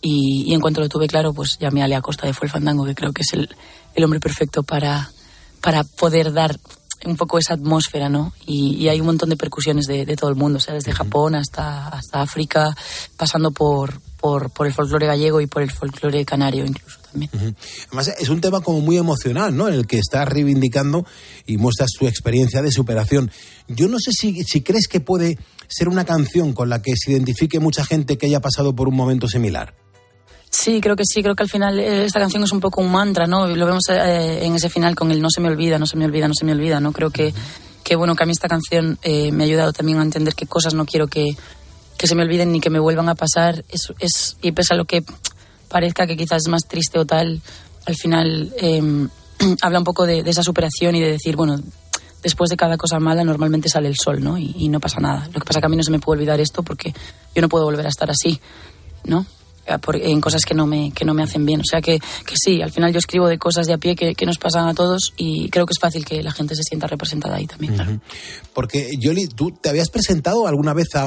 [0.01, 2.51] y, y en cuanto lo tuve claro, pues llamé a Ale Acosta de Fue el
[2.51, 3.49] Fandango, que creo que es el,
[3.95, 5.11] el hombre perfecto para,
[5.61, 6.57] para poder dar
[7.05, 8.33] un poco esa atmósfera, ¿no?
[8.45, 10.91] Y, y hay un montón de percusiones de, de todo el mundo, o sea, desde
[10.91, 12.75] Japón hasta, hasta África,
[13.15, 17.55] pasando por, por, por el folclore gallego y por el folclore canario incluso también.
[17.87, 19.67] Además, es un tema como muy emocional, ¿no?
[19.67, 21.05] En el que estás reivindicando
[21.45, 23.31] y muestras tu experiencia de superación.
[23.67, 27.11] Yo no sé si, si crees que puede ser una canción con la que se
[27.11, 29.75] identifique mucha gente que haya pasado por un momento similar.
[30.59, 32.91] Sí, creo que sí, creo que al final eh, esta canción es un poco un
[32.91, 33.45] mantra, ¿no?
[33.47, 36.05] Lo vemos eh, en ese final con el no se me olvida, no se me
[36.05, 36.91] olvida, no se me olvida, ¿no?
[36.93, 37.31] Creo que,
[37.83, 40.47] que bueno, que a mí esta canción eh, me ha ayudado también a entender qué
[40.47, 41.37] cosas no quiero que,
[41.95, 43.65] que se me olviden ni que me vuelvan a pasar.
[43.69, 45.03] Es, es, y pese a lo que
[45.69, 47.39] parezca que quizás es más triste o tal,
[47.85, 49.07] al final eh,
[49.61, 51.61] habla un poco de, esa superación y de decir, bueno,
[52.23, 54.39] después de cada cosa mala normalmente sale el sol, ¿no?
[54.39, 55.27] Y, y no pasa nada.
[55.27, 56.95] Lo que pasa es que a mí no se me puede olvidar esto porque
[57.35, 58.41] yo no puedo volver a estar así,
[59.03, 59.27] ¿no?
[59.95, 61.61] En cosas que no me, que no me hacen bien.
[61.61, 64.25] O sea que, que sí, al final yo escribo de cosas de a pie que,
[64.25, 67.35] nos pasan a todos y creo que es fácil que la gente se sienta representada
[67.35, 68.01] ahí también.
[68.53, 71.03] Porque, Yoli, ¿tú te habías presentado alguna vez a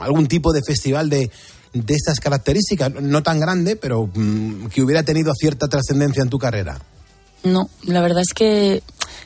[0.00, 1.30] algún tipo de festival de,
[1.72, 2.92] de estas características?
[3.00, 6.80] No tan grande, pero mm, que hubiera tenido cierta trascendencia en tu carrera.
[7.44, 8.82] No, la verdad es que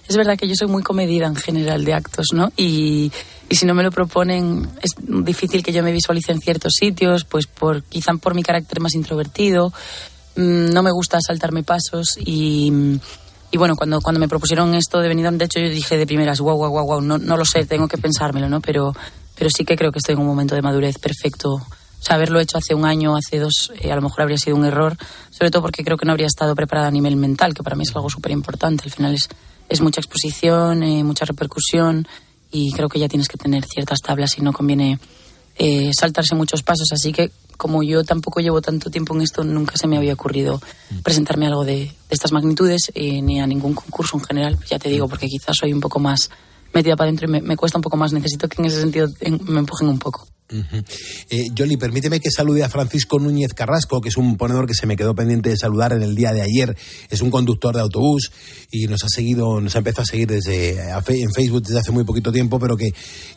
[0.09, 2.53] es verdad que yo soy muy comedida en general de actos, ¿no?
[2.57, 3.11] Y,
[3.49, 4.93] y si no me lo proponen es
[5.25, 8.95] difícil que yo me visualice en ciertos sitios, pues por quizá por mi carácter más
[8.95, 9.73] introvertido,
[10.37, 12.99] mm, no me gusta saltarme pasos y,
[13.51, 16.41] y bueno, cuando, cuando me propusieron esto de Benidorm, de hecho yo dije de primeras,
[16.41, 18.61] guau, guau, guau, guau, no, no lo sé, tengo que pensármelo, ¿no?
[18.61, 18.95] Pero,
[19.37, 21.65] pero sí que creo que estoy en un momento de madurez perfecto.
[22.05, 24.57] O sea, haberlo hecho hace un año, hace dos, eh, a lo mejor habría sido
[24.57, 24.95] un error,
[25.31, 27.85] sobre todo porque creo que no habría estado preparada a nivel mental, que para mí
[27.85, 28.85] es algo súper importante.
[28.85, 29.27] Al final es,
[29.71, 32.07] es mucha exposición, eh, mucha repercusión
[32.53, 34.99] y creo que ya tienes que tener ciertas tablas y no conviene
[35.57, 36.89] eh, saltarse muchos pasos.
[36.93, 40.61] Así que como yo tampoco llevo tanto tiempo en esto, nunca se me había ocurrido
[41.03, 44.59] presentarme a algo de, de estas magnitudes eh, ni a ningún concurso en general.
[44.69, 46.29] Ya te digo, porque quizás soy un poco más
[46.75, 48.13] metida para adentro y me, me cuesta un poco más.
[48.13, 50.27] Necesito que en ese sentido en- me empujen un poco.
[51.31, 54.87] Eh, Yoli, permíteme que salude a Francisco Núñez Carrasco, que es un ponedor que se
[54.87, 56.77] me quedó pendiente de saludar en el día de ayer.
[57.09, 58.31] Es un conductor de autobús
[58.71, 61.93] y nos ha seguido, nos ha empezado a seguir desde fe- en Facebook desde hace
[61.93, 62.91] muy poquito tiempo, pero que,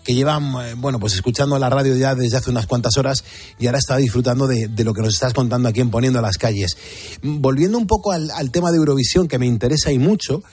[0.03, 3.23] que lleva, eh, bueno, pues escuchando la radio ya desde hace unas cuantas horas
[3.57, 6.37] y ahora está disfrutando de, lo que nos estás contando aquí en Poniendo a las
[6.37, 6.77] Calles.
[7.21, 10.43] Mm, Volviendo un poco al, tema de Eurovisión, que me interesa y mucho,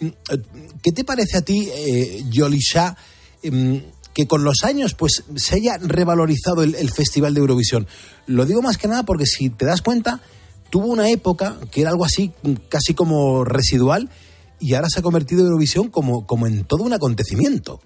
[0.00, 0.12] mm, eh,
[0.80, 2.96] ¿qué te parece a ti, eh, Yoli Shah,
[3.42, 3.82] em,
[4.14, 7.86] que con los años pues se haya revalorizado el, Festival de Eurovisión.
[8.26, 10.20] Lo digo más que nada porque si te das cuenta,
[10.70, 12.32] tuvo una época que era algo así,
[12.68, 14.08] casi como residual,
[14.60, 17.80] y ahora se ha convertido Eurovisión como, como en todo un acontecimiento.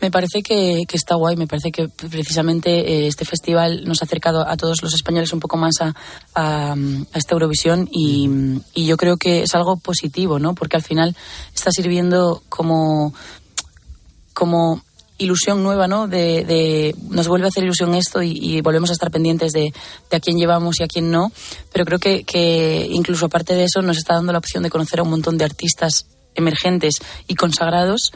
[0.00, 4.04] Me parece que, que está guay, me parece que precisamente eh, este festival nos ha
[4.04, 5.94] acercado a todos los españoles un poco más a,
[6.34, 8.28] a, a esta Eurovisión y,
[8.74, 10.54] y yo creo que es algo positivo, ¿no?
[10.54, 11.16] Porque al final
[11.54, 13.12] está sirviendo como,
[14.34, 14.82] como
[15.18, 16.08] ilusión nueva, ¿no?
[16.08, 19.72] De, nos vuelve a hacer ilusión esto y, volvemos a estar pendientes de,
[20.10, 21.32] de a quién llevamos y a quién no.
[21.72, 25.02] Pero creo que, incluso aparte de eso nos está dando la opción de conocer a
[25.02, 26.94] un montón de artistas emergentes
[27.26, 28.12] y consagrados,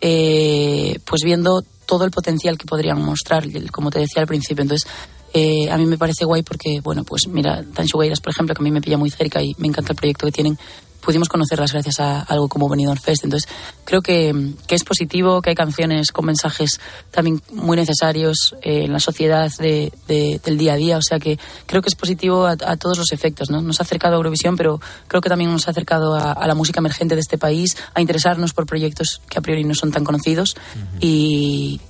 [0.00, 4.62] eh, pues viendo todo el potencial que podrían mostrar, como te decía al principio.
[4.62, 4.88] Entonces,
[5.36, 8.62] eh, a mí me parece guay porque, bueno, pues mira, Dan Sugueiras, por ejemplo, que
[8.62, 10.56] a mí me pilla muy cerca y me encanta el proyecto que tienen,
[11.04, 13.24] pudimos conocerlas gracias a algo como Benidorm Fest.
[13.24, 13.48] Entonces,
[13.84, 18.92] creo que, que es positivo, que hay canciones con mensajes también muy necesarios eh, en
[18.92, 20.96] la sociedad de- de- del día a día.
[20.98, 23.50] O sea que creo que es positivo a, a todos los efectos.
[23.50, 23.60] ¿no?
[23.60, 26.54] Nos ha acercado a Eurovisión, pero creo que también nos ha acercado a, a la
[26.54, 30.04] música emergente de este país, a interesarnos por proyectos que a priori no son tan
[30.04, 30.54] conocidos
[31.00, 31.80] y,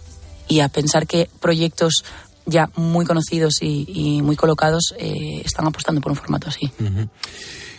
[0.49, 2.05] y a pensar que proyectos
[2.47, 6.71] ya muy conocidos y, y muy colocados eh, están apostando por un formato así.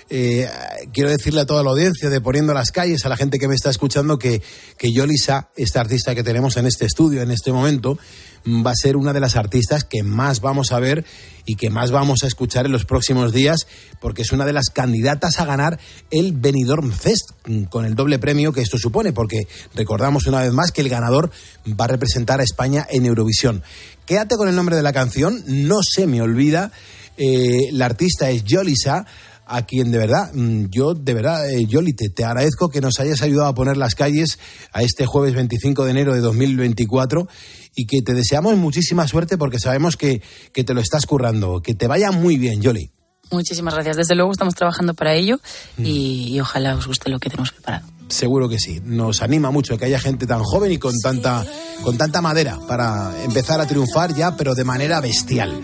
[0.08, 0.48] Eh,
[0.94, 3.56] quiero decirle a toda la audiencia de Poniendo las Calles, a la gente que me
[3.56, 4.41] está escuchando, que,
[4.78, 7.98] que Yolisa, esta artista que tenemos en este estudio en este momento,
[8.44, 11.06] mm, va a ser una de las artistas que más vamos a ver
[11.48, 13.65] y que más vamos a escuchar en los próximos días,
[14.00, 15.80] porque es una de las candidatas a ganar
[16.12, 20.52] el Benidorm Fest, mm, con el doble premio que esto supone, porque recordamos una vez
[20.52, 21.32] más que el ganador
[21.68, 23.63] va a representar a España en Eurovisión.
[24.06, 26.72] Quédate con el nombre de la canción, no se me olvida.
[27.18, 29.06] Eh, la artista es Yolisa,
[29.45, 32.99] a quien de verdad, mm, yo de verdad, eh, Yoli, te, te agradezco que nos
[32.99, 34.39] hayas ayudado a poner las calles
[34.71, 37.27] a este jueves 25 de enero de 2024
[37.75, 40.21] y que te deseamos muchísima suerte porque sabemos que,
[40.53, 41.62] que te lo estás currando.
[41.62, 42.91] Que te vaya muy bien, Yoli.
[43.31, 43.97] Muchísimas gracias.
[43.97, 45.39] Desde luego estamos trabajando para ello
[45.77, 47.88] y, y ojalá os guste lo que tenemos preparado.
[48.08, 48.81] Seguro que sí.
[48.84, 51.45] Nos anima mucho que haya gente tan joven y con tanta,
[51.84, 55.60] con tanta madera para empezar a triunfar ya, pero de manera bestial.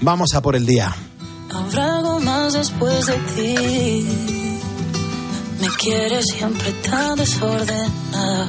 [0.00, 0.94] Vamos a por el día.
[1.50, 2.00] Habrá
[2.52, 4.06] después de ti.
[5.60, 8.48] Me quieres siempre tan desordenada.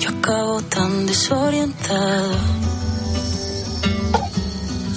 [0.00, 2.38] Yo acabo tan desorientada.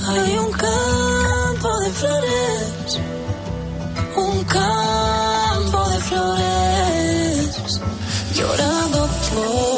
[0.07, 2.99] Hay un campo de flores.
[4.15, 7.81] Un campo de flores.
[8.35, 9.74] Llorando por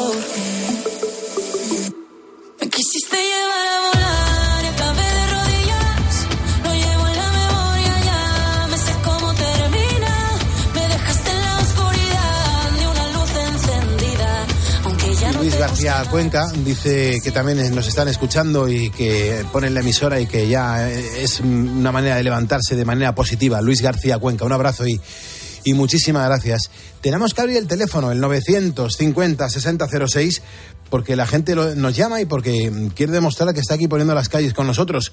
[15.80, 20.48] García Cuenca dice que también nos están escuchando y que ponen la emisora y que
[20.48, 23.60] ya es una manera de levantarse de manera positiva.
[23.60, 25.00] Luis García Cuenca, un abrazo y,
[25.62, 26.72] y muchísimas gracias.
[27.00, 30.40] Tenemos que abrir el teléfono, el 950-6006,
[30.90, 34.28] porque la gente lo- nos llama y porque quiere demostrar que está aquí poniendo las
[34.28, 35.12] calles con nosotros.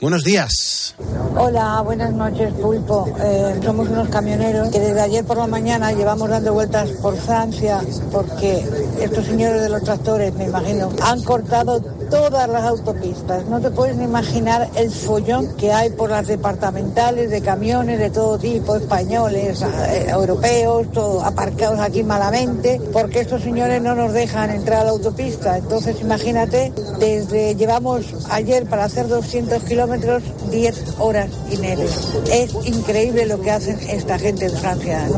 [0.00, 0.94] Buenos días.
[1.36, 3.06] Hola, buenas noches, Pulpo.
[3.22, 7.80] Eh, somos unos camioneros que desde ayer por la mañana llevamos dando vueltas por Francia
[8.12, 8.64] porque
[9.00, 13.46] estos señores de los tractores, me imagino, han cortado todas las autopistas.
[13.46, 18.10] No te puedes ni imaginar el follón que hay por las departamentales de camiones de
[18.10, 24.50] todo tipo, españoles, eh, europeos, todo aparcados aquí malamente, porque estos señores no nos dejan
[24.50, 25.58] entrar a la autopista.
[25.58, 31.86] Entonces, imagínate, desde llevamos ayer para hacer 200 kilómetros 10 horas y media.
[32.30, 35.08] Es increíble lo que hacen esta gente de Francia.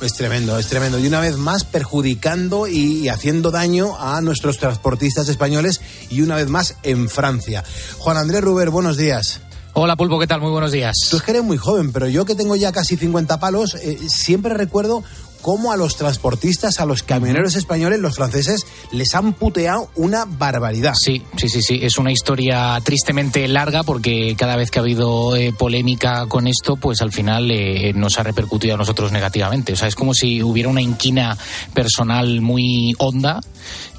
[0.00, 0.98] Es tremendo, es tremendo.
[0.98, 6.36] Y una vez más perjudicando y, y haciendo daño a nuestros transportistas españoles y una
[6.36, 7.62] vez más en Francia.
[7.98, 9.40] Juan Andrés Ruber, buenos días.
[9.74, 10.40] Hola Pulpo, ¿qué tal?
[10.40, 10.94] Muy buenos días.
[11.08, 13.98] Tú es que eres muy joven, pero yo que tengo ya casi 50 palos, eh,
[14.08, 15.02] siempre recuerdo
[15.42, 20.92] cómo a los transportistas, a los camioneros españoles, los franceses, les han puteado una barbaridad.
[20.94, 21.80] Sí, sí, sí, sí.
[21.82, 26.76] Es una historia tristemente larga porque cada vez que ha habido eh, polémica con esto,
[26.76, 29.72] pues al final eh, nos ha repercutido a nosotros negativamente.
[29.72, 31.36] O sea, es como si hubiera una inquina
[31.74, 33.40] personal muy honda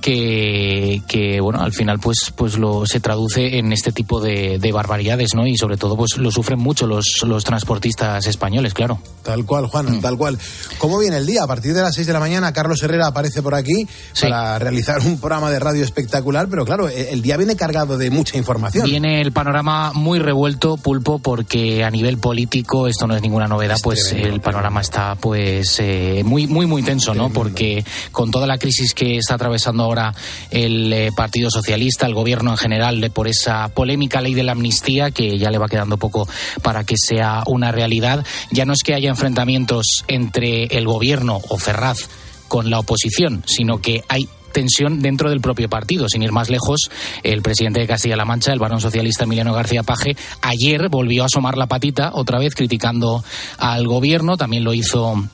[0.03, 4.71] que, que bueno, al final pues, pues lo, se traduce en este tipo de, de
[4.73, 5.47] barbaridades, ¿no?
[5.47, 8.99] Y sobre todo pues lo sufren mucho los, los transportistas españoles, claro.
[9.23, 10.37] Tal cual, Juan, tal cual.
[10.77, 11.43] ¿Cómo viene el día?
[11.43, 13.87] A partir de las 6 de la mañana, Carlos Herrera aparece por aquí
[14.19, 17.97] para realizar realizar un programa de radio espectacular, pero claro, e, el día viene cargado
[17.97, 18.85] de mucha información.
[18.85, 23.77] Viene el panorama muy revuelto, Pulpo, porque a nivel político esto no es ninguna novedad,
[23.81, 27.29] pues el panorama está pues eh, muy muy muy tenso, ¿no?
[27.29, 30.13] Porque con toda la crisis que está atravesando ahora
[30.51, 34.51] el eh, Partido Socialista, el gobierno en general, de- por esa polémica ley de la
[34.53, 36.27] amnistía que ya le va quedando poco
[36.61, 41.57] para que sea una realidad, ya no es que haya enfrentamientos entre el gobierno o
[41.57, 41.99] Ferraz
[42.47, 46.07] con la oposición, sino que hay tensión dentro del propio partido.
[46.07, 46.89] Sin ir más lejos,
[47.23, 51.57] el presidente de Castilla-La Mancha, el varón socialista Emiliano García Paje, ayer volvió a asomar
[51.57, 53.23] la patita, otra vez criticando
[53.57, 55.27] al gobierno, también lo hizo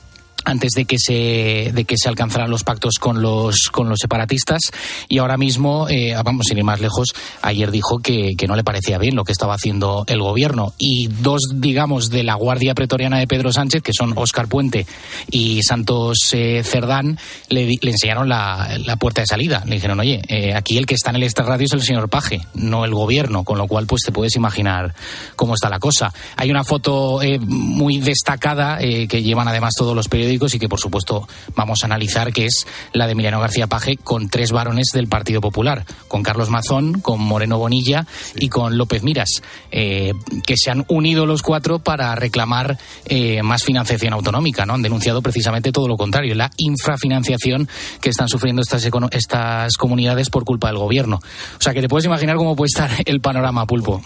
[0.46, 4.62] antes de que se de que se alcanzaran los pactos con los con los separatistas.
[5.08, 7.10] Y ahora mismo eh, vamos sin ir más lejos
[7.42, 10.74] ayer dijo que, que no le parecía bien lo que estaba haciendo el gobierno.
[10.78, 14.86] Y dos digamos de la guardia pretoriana de Pedro Sánchez que son Óscar Puente
[15.30, 17.18] y Santos eh, Cerdán
[17.50, 19.64] le, le enseñaron la, la puerta de salida.
[19.66, 22.42] Le dijeron oye eh, aquí el que está en el extrarradio es el señor Paje
[22.54, 24.94] no el gobierno con lo cual pues te puedes imaginar
[25.36, 26.14] cómo está la cosa.
[26.36, 30.70] Hay una foto eh, muy destacada eh, que llevan además todos los periódicos y que
[30.70, 34.90] por supuesto vamos a analizar que es la de Emiliano García Paje con tres varones
[34.94, 40.14] del Partido Popular con Carlos Mazón con Moreno Bonilla y con López Miras eh,
[40.46, 45.24] que se han unido los cuatro para reclamar eh, más financiación autonómica no han denunciado
[45.24, 47.68] precisamente todo lo contrario la infrafinanciación
[48.02, 51.18] que están sufriendo estas estas comunidades por culpa del gobierno.
[51.18, 54.02] O sea que te puedes imaginar cómo puede estar el panorama pulpo.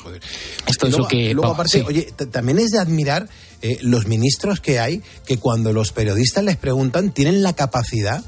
[0.68, 1.84] Esto es lo que luego, aparte, sí.
[1.86, 3.28] oye, también es de admirar
[3.64, 8.24] eh, los ministros que hay, que cuando los periodistas les preguntan, tienen la capacidad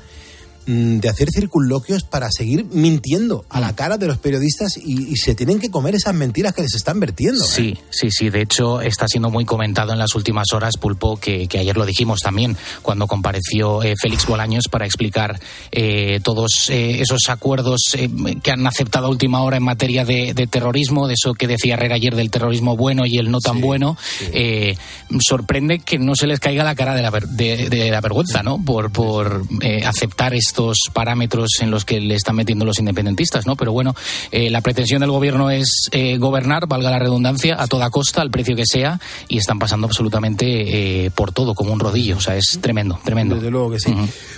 [0.66, 3.62] de hacer circunloquios para seguir mintiendo a Mm.
[3.62, 6.74] la cara de los periodistas y, y se tienen que comer esas mentiras que les
[6.76, 7.44] están vertiendo.
[7.44, 7.48] ¿eh?
[7.48, 8.30] Sí, sí, sí.
[8.30, 11.86] De hecho, está siendo muy comentado en las últimas horas, Pulpo, que, que ayer lo
[11.86, 15.40] dijimos también, cuando compareció eh, Félix Bolaños para explicar
[15.72, 18.10] eh, todos eh, esos acuerdos eh,
[18.42, 21.76] que han aceptado a última hora en materia de, de terrorismo, de eso que decía
[21.76, 23.98] Herrera ayer del terrorismo bueno y el no tan bueno.
[24.32, 24.78] Eh,
[25.20, 28.44] sorprende que no se les caiga la cara de la, ver- de, de la vergüenza,
[28.44, 28.64] ¿no?
[28.64, 29.44] Por, por
[29.86, 33.58] aceptar estos parámetros en los que le están metiendo los independentistas, ¿no?
[33.58, 33.94] Pero bueno,
[34.32, 38.32] eh, la pretensión del gobierno es eh, gobernar, valga la redundancia, a toda costa, al
[38.32, 42.16] precio que sea, y están pasando absolutamente eh, por todo, como un rodillo.
[42.18, 43.36] O sea, es tremendo, tremendo.
[43.36, 43.94] Desde luego que sí.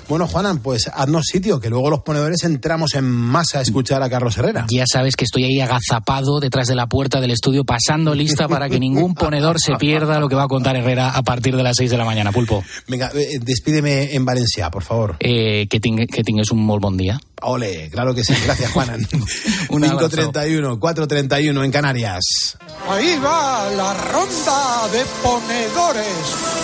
[0.10, 4.10] Bueno, Juanan, pues haznos sitio, que luego los ponedores entramos en masa a escuchar a
[4.10, 4.66] Carlos Herrera.
[4.72, 8.70] Ya sabes que estoy ahí agazapado detrás de la puerta del estudio, pasando lista para
[8.70, 11.76] que ningún ponedor se pierda lo que va a contar Herrera a partir de las
[11.78, 12.64] 6 de la mañana, Pulpo.
[12.88, 15.18] Venga, despídeme en Valencia, por favor.
[15.20, 17.20] Eh, que, tingue- que tingues un muy buen día.
[17.42, 18.34] Ole, claro que sí.
[18.44, 19.08] Gracias, Juanan.
[19.70, 20.10] Un abrazo.
[20.32, 22.58] 5.31, 4.31 en Canarias.
[22.90, 26.08] Ahí va la ronda de ponedores.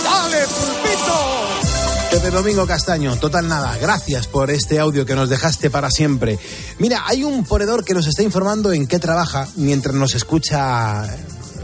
[0.04, 1.74] ¡Dale, pulpito!
[2.14, 6.38] Pepe Domingo Castaño, total nada, gracias por este audio que nos dejaste para siempre.
[6.78, 11.08] Mira, hay un ponedor que nos está informando en qué trabaja mientras nos escucha,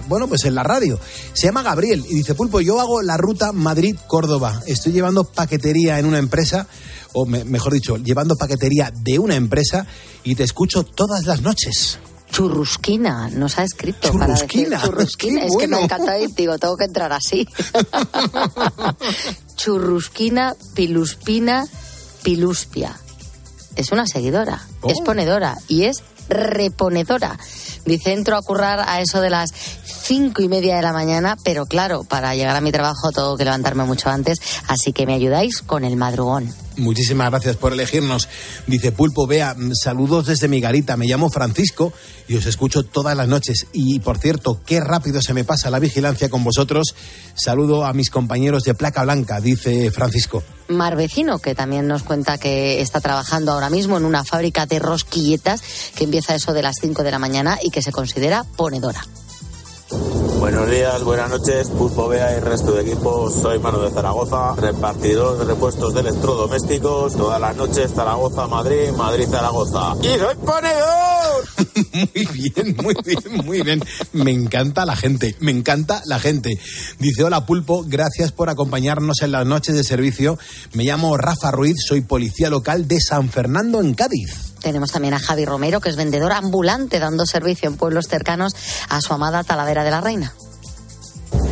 [0.10, 1.00] bueno, pues en la radio.
[1.34, 4.62] Se llama Gabriel y dice, Pulpo, yo hago la ruta Madrid-Córdoba.
[4.68, 6.68] Estoy llevando paquetería en una empresa,
[7.14, 9.86] o me- mejor dicho, llevando paquetería de una empresa
[10.24, 12.00] y te escucho todas las noches.
[12.32, 15.46] Churrusquina, nos ha escrito para decir Churrusquina, churrusquina.
[15.46, 17.48] Es que me encanta y digo, tengo que entrar así.
[19.56, 21.66] Churrusquina, piluspina,
[22.24, 22.98] piluspia.
[23.76, 24.90] Es una seguidora, Oh.
[24.90, 27.38] es ponedora y es reponedora.
[27.86, 29.52] Dice, entro a currar a eso de las
[29.84, 33.46] cinco y media de la mañana, pero claro, para llegar a mi trabajo tengo que
[33.46, 36.54] levantarme mucho antes, así que me ayudáis con el madrugón.
[36.80, 38.28] Muchísimas gracias por elegirnos.
[38.68, 40.98] Dice Pulpo, vea, saludos desde mi garita.
[40.98, 41.94] Me llamo Francisco
[42.28, 43.68] y os escucho todas las noches.
[43.74, 46.96] Y por cierto, qué rápido se me pasa la vigilancia con vosotros.
[47.36, 50.44] Saludo a mis compañeros de Placa Blanca, dice Francisco.
[50.70, 54.80] Mar Vecino, que también nos cuenta que está trabajando ahora mismo en una fábrica de
[54.80, 55.62] rosquilletas
[55.96, 59.04] que empieza eso de las 5 de la mañana y que se considera ponedora.
[59.92, 63.32] Buenos días, buenas noches, Pulpo Bea y resto de equipo.
[63.32, 67.16] Soy Manu de Zaragoza, repartidor de repuestos de electrodomésticos.
[67.16, 69.96] Todas las noches Zaragoza, Madrid, Madrid, Zaragoza.
[70.02, 71.10] ¡Y soy ponedor!
[72.16, 73.84] Muy bien, muy bien, muy bien.
[74.14, 76.60] Me encanta la gente, me encanta la gente.
[77.00, 80.38] Dice, hola Pulpo, gracias por acompañarnos en las noches de servicio.
[80.74, 84.50] Me llamo Rafa Ruiz, soy policía local de San Fernando en Cádiz.
[84.62, 88.56] Tenemos también a Javi Romero, que es vendedor ambulante dando servicio en pueblos cercanos
[88.90, 90.34] a su amada Talavera de la Reina.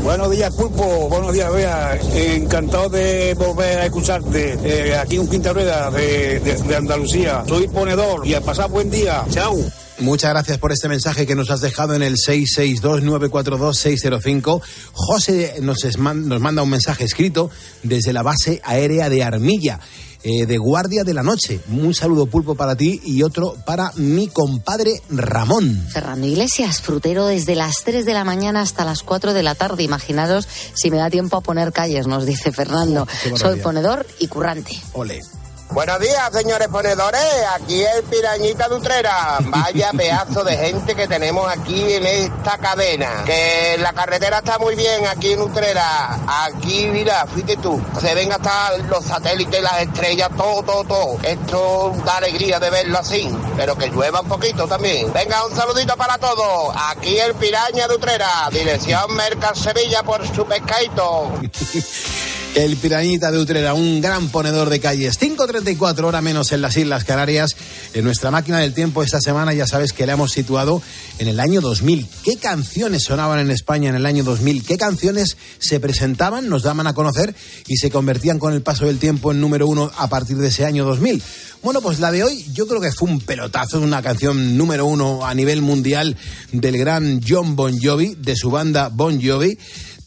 [0.03, 1.09] Buenos días, Pulpo.
[1.09, 1.99] Buenos días, Bea.
[2.13, 4.57] Encantado de volver a escucharte.
[4.63, 7.43] Eh, aquí un Quinta Rueda de, de- de Andalucía.
[7.47, 9.23] Soy ponedor y a pasar buen día.
[9.29, 9.55] Chao.
[9.99, 14.61] Muchas gracias por este mensaje que nos has dejado en el 662-942-605.
[14.93, 17.49] José nos, es- nos manda un mensaje escrito
[17.83, 19.79] desde la base aérea de Armilla,
[20.23, 21.59] eh, de Guardia de la Noche.
[21.71, 25.83] Un saludo pulpo para ti y otro para mi compadre Ramón.
[25.91, 29.81] Fernando Iglesias, frutero desde las 3 de la mañana hasta las 4 de la tarde.
[29.83, 33.07] Imaginaros si me da tiempo a poner calles, nos dice Fernando.
[33.35, 34.79] Soy ponedor y currante.
[34.93, 35.21] Ole.
[35.69, 37.21] Buenos días, señores ponedores.
[37.53, 39.37] Aquí el Pirañita de Utrera.
[39.41, 43.23] Vaya pedazo de gente que tenemos aquí en esta cadena.
[43.25, 46.19] Que la carretera está muy bien aquí en Utrera.
[46.45, 47.81] Aquí, mira, fíjate tú.
[47.99, 51.17] Se ven hasta los satélites, las estrellas, todo, todo, todo.
[51.21, 53.29] Esto da alegría de verlo así.
[53.57, 55.11] Pero que llueva un poquito también.
[55.11, 56.73] Venga, un saludito para todos.
[56.89, 58.49] Aquí el Piraña de Utrera.
[58.51, 61.29] Dirección Mercar Sevilla por su pescadito.
[62.57, 65.19] El Pirañita de Utrera, un gran ponedor de calles.
[65.19, 67.55] 5.34 hora menos en las Islas Canarias.
[67.93, 70.81] En nuestra máquina del tiempo esta semana ya sabes que la hemos situado
[71.19, 72.07] en el año 2000.
[72.23, 74.65] ¿Qué canciones sonaban en España en el año 2000?
[74.65, 77.35] ¿Qué canciones se presentaban, nos daban a conocer
[77.67, 80.65] y se convertían con el paso del tiempo en número uno a partir de ese
[80.65, 81.21] año 2000?
[81.61, 85.27] Bueno, pues la de hoy yo creo que fue un pelotazo, una canción número uno
[85.27, 86.17] a nivel mundial
[86.51, 89.59] del gran John Bon Jovi, de su banda Bon Jovi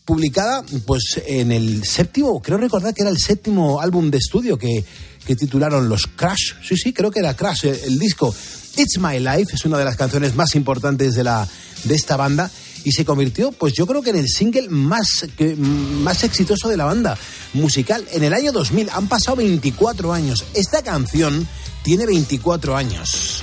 [0.04, 4.84] publicada pues en el séptimo, creo recordar que era el séptimo álbum de estudio que,
[5.26, 6.54] que titularon los Crash.
[6.62, 8.34] Sí, sí, creo que era Crash el, el disco.
[8.76, 11.46] It's My Life es una de las canciones más importantes de, la,
[11.84, 12.50] de esta banda
[12.84, 16.76] y se convirtió, pues yo creo que en el single más, que, más exitoso de
[16.76, 17.16] la banda
[17.52, 18.06] musical.
[18.12, 20.44] En el año 2000 han pasado 24 años.
[20.54, 21.46] Esta canción
[21.82, 23.42] tiene 24 años.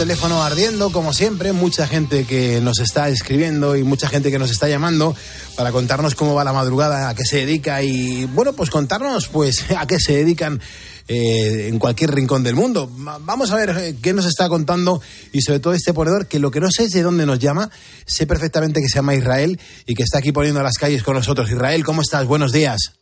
[0.00, 4.50] Teléfono ardiendo, como siempre, mucha gente que nos está escribiendo y mucha gente que nos
[4.50, 5.14] está llamando
[5.56, 9.70] para contarnos cómo va la madrugada, a qué se dedica y, bueno, pues contarnos pues
[9.76, 10.58] a qué se dedican
[11.06, 12.90] eh, en cualquier rincón del mundo.
[13.06, 16.38] Va- Vamos a ver eh, qué nos está contando y sobre todo este ponedor, que
[16.38, 17.68] lo que no sé es de dónde nos llama,
[18.06, 21.50] sé perfectamente que se llama Israel y que está aquí poniendo las calles con nosotros.
[21.50, 22.24] Israel, ¿cómo estás?
[22.26, 22.94] Buenos días.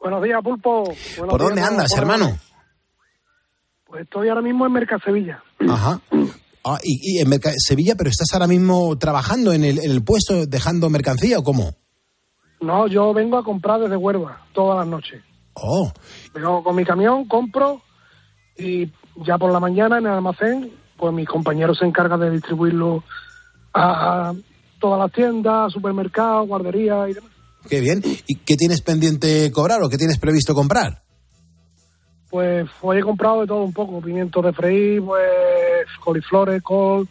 [0.00, 0.84] Buenos días, Pulpo.
[1.18, 2.00] Buenos ¿Por dónde días, andas, Juan.
[2.00, 2.38] hermano?
[4.00, 5.42] Estoy ahora mismo en Mercasevilla.
[5.68, 6.00] Ajá.
[6.64, 10.02] Ah, y, y en Merca- Sevilla, pero estás ahora mismo trabajando en el, en el
[10.02, 11.74] puesto, dejando mercancía o cómo?
[12.60, 15.22] No, yo vengo a comprar desde Huelva todas las noches.
[15.54, 15.92] Oh,
[16.34, 17.80] Vengo con mi camión, compro
[18.58, 18.90] y
[19.24, 23.04] ya por la mañana en el almacén, pues mi compañero se encarga de distribuirlo
[23.72, 24.34] a, a
[24.80, 27.30] todas las tiendas, supermercados, guarderías y demás.
[27.70, 28.02] qué bien.
[28.26, 31.02] ¿Y qué tienes pendiente cobrar o qué tienes previsto comprar?
[32.30, 35.22] Pues hoy he comprado de todo un poco, pimientos de freír, pues
[36.00, 37.08] coliflores, col,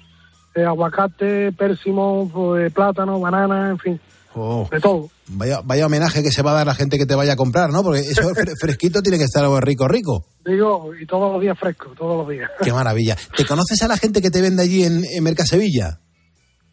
[0.54, 4.00] eh, aguacate, pérsimo, pues, plátano, banana, en fin,
[4.38, 5.10] Oh, de todo.
[5.28, 7.70] vaya, vaya homenaje que se va a dar la gente que te vaya a comprar,
[7.70, 7.82] ¿no?
[7.84, 10.26] Porque eso fre- fresquito tiene que estar rico, rico.
[10.46, 12.52] Digo, y todos los días fresco, todos los días.
[12.62, 13.16] Qué maravilla.
[13.38, 16.00] ¿Te conoces a la gente que te vende allí en, en Mercasevilla?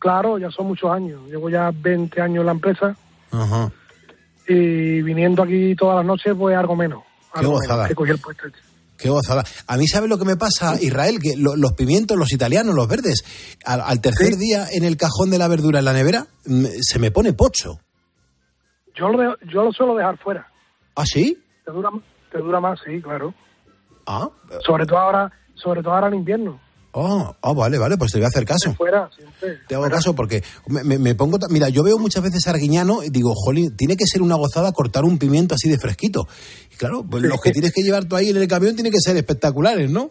[0.01, 1.21] Claro, ya son muchos años.
[1.29, 2.97] Llevo ya 20 años en la empresa
[3.31, 3.71] Ajá.
[4.49, 7.05] y viniendo aquí todas las noches, pues algo menos.
[7.33, 7.75] Qué Algo gozada.
[7.85, 8.45] menos, que cogí el puesto.
[8.97, 9.43] Qué gozada.
[9.67, 11.19] A mí, ¿sabes lo que me pasa, Israel?
[11.21, 13.25] Que lo- los pimientos, los italianos, los verdes,
[13.65, 16.99] al, al tercer día en el cajón de la verdura en la nevera, mm, se
[17.01, 17.81] me pone pocho.
[18.95, 20.47] Yo lo, yo lo suelo dejar fuera.
[20.95, 21.37] ¿Ah, sí?
[21.65, 21.91] Te dura,
[22.31, 23.35] te dura más, sí, claro.
[24.07, 24.29] Ah,
[24.65, 26.61] Sobre todo ahora, sobre todo ahora en invierno.
[26.93, 28.75] Oh, ah, vale, vale, pues te voy a hacer caso.
[28.75, 29.59] Fuera, siempre.
[29.69, 31.39] Te hago caso porque me, me- me pongo...
[31.51, 35.05] Mira, yo veo muchas veces arguiñano y digo, jolín, tiene que ser una gozada cortar
[35.05, 36.27] un pimiento así de fresquito.
[36.73, 39.01] Y claro, pues los que tienes que llevar tú ahí en el camión tienen que
[39.01, 40.11] ser espectaculares, ¿no?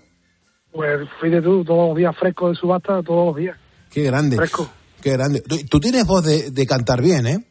[0.72, 3.58] Pues fíjate tú, todos los días fresco de subasta, todos los días.
[3.90, 4.38] Qué grande.
[4.38, 4.70] Fresco.
[5.02, 5.42] Qué grande.
[5.42, 7.46] Tú, tú tienes voz de, de cantar bien, ¿eh?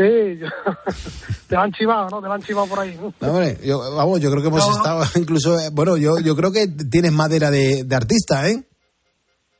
[0.00, 0.46] Sí, yo-
[1.48, 2.22] te han chivado, ¿no?
[2.22, 2.96] Te la han chivado por ahí.
[2.98, 3.12] ¿no?
[3.20, 4.76] No, hombre, yo, vamos, yo creo que hemos No.
[4.76, 8.64] estado incluso, eh, bueno, yo, yo creo que tienes madera de, de artista, ¿eh?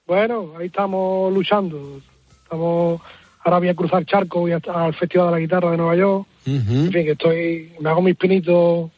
[0.07, 2.01] Bueno, ahí estamos luchando.
[2.43, 3.01] Estamos,
[3.45, 6.27] ahora voy a cruzar charco, voy al Festival de la Guitarra de Nueva York.
[6.47, 8.91] En fin, que estoy, me hago mis pinitos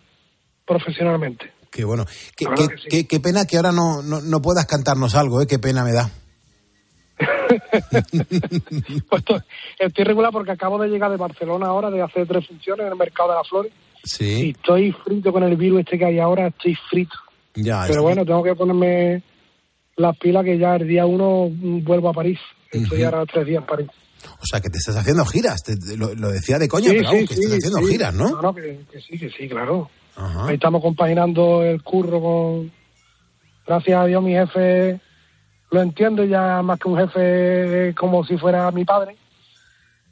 [0.64, 1.53] profesionalmente.
[1.70, 2.05] Qué bueno.
[2.36, 2.88] Qué, que sí.
[2.88, 5.47] qué- qué pena que ahora no, no, no puedas cantarnos algo, ¿eh?
[5.47, 6.09] Qué pena me da.
[9.09, 9.41] Pues estoy,
[9.79, 12.99] estoy regular porque acabo de llegar de Barcelona ahora, de hacer tres funciones en el
[12.99, 13.73] Mercado de las Flores.
[14.05, 17.14] Y Sí, estoy frito con el virus este que hay ahora, estoy frito.
[17.55, 17.83] ya.
[17.87, 19.23] Pero es- bueno, tengo que ponerme
[19.97, 22.39] las pilas que ya el día uno vuelvo a París.
[22.70, 23.14] Estoy Ujú.
[23.14, 23.89] ahora tres días en París.
[24.41, 25.62] O sea, que te estás haciendo giras.
[25.62, 27.89] te- te- lo, lo decía de coña, Sí, pero vamos, sí, que sí, estás haciendo
[27.89, 28.31] giras, ¿no?
[28.31, 29.91] No, no, que, que sí, que sí, claro.
[30.16, 30.47] Ajá.
[30.49, 32.73] Ahí estamos compaginando el curro con...
[33.66, 35.01] Gracias a Dios mi jefe
[35.73, 39.16] lo entiende ya más que un jefe como si fuera mi padre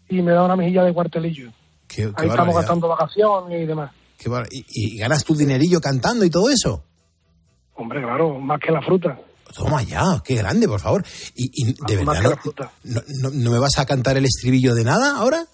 [0.08, 1.50] y me da una mejilla de cuartelillo.
[1.86, 3.92] Qué, qué Ahí estamos gastando vacaciones y demás.
[4.18, 6.82] Qué bar- y, y ganas tu dinerillo cantando y todo eso.
[7.74, 9.18] Hombre, claro, más que la fruta.
[9.54, 11.04] Toma ya, qué grande, por favor.
[11.34, 12.70] Y, y de Más verdad, que no, la fruta.
[12.84, 15.44] no, no- no me vas a cantar el estribillo de nada ahora?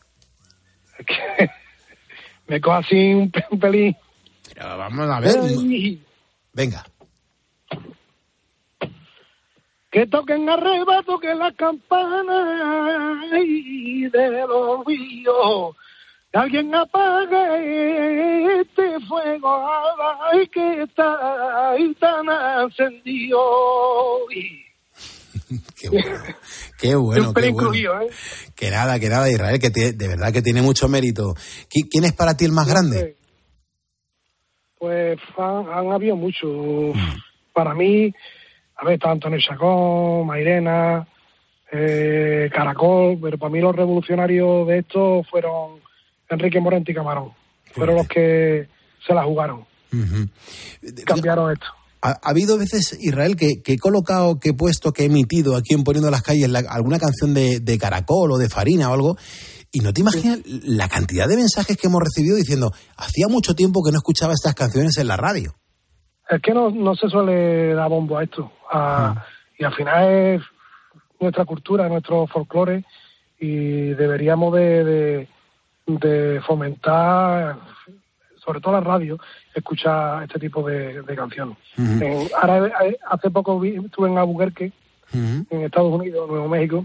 [2.49, 3.97] Me cojo así un, pe- un pelín.
[4.55, 5.37] Pero vamos a ver.
[6.53, 6.87] Venga.
[9.97, 15.75] Que toquen arrebato que la campana y de los ríos.
[16.31, 19.67] Que alguien apague este fuego
[20.31, 22.27] ay, que está ahí tan
[22.63, 23.41] encendido.
[24.35, 24.67] Y-
[25.81, 26.13] Qué bueno,
[26.79, 27.33] qué bueno.
[27.33, 28.03] qué bueno.
[28.03, 28.09] ¿eh?
[28.55, 31.33] Que nada, que nada, Israel, que de verdad que tiene mucho mérito.
[31.71, 33.17] ¿Qui- ¿Quién es para ti el más grande?
[34.79, 36.95] Pues han, han habido muchos.
[37.55, 38.13] Para mí,
[38.77, 41.07] a ver, está Antonio Chacón, Mairena,
[41.72, 45.81] eh, Caracol, pero para mí los revolucionarios de esto fueron
[46.29, 47.31] Enrique Morente y Camarón.
[47.72, 48.68] Fueron los que
[49.07, 49.64] se la jugaron,
[51.05, 51.66] cambiaron esto.
[52.03, 55.57] Ha, ha habido veces, Israel, que, que he colocado, que he puesto, que he emitido
[55.57, 58.95] aquí en Poniendo las Calles la- alguna canción de, de Caracol o de Farina o
[58.95, 59.16] algo,
[59.72, 63.83] y no te imaginas la cantidad de mensajes que hemos recibido diciendo, hacía mucho tiempo
[63.83, 65.55] que no escuchaba estas canciones en la radio.
[66.29, 68.51] Es que no, no se suele dar bombo a esto.
[68.70, 69.14] a-
[69.59, 70.43] Y al final es
[71.20, 72.85] nuestra cultura, nuestro folclore,
[73.39, 75.29] y deberíamos de, de,
[75.87, 77.57] de fomentar,
[78.45, 79.18] sobre todo la radio,
[79.55, 81.57] escuchar este tipo de, de canciones.
[82.03, 84.72] En- ahora, eh, hace poco vi- estuve en Albuquerque,
[85.51, 86.85] en Estados Unidos, Nuevo México,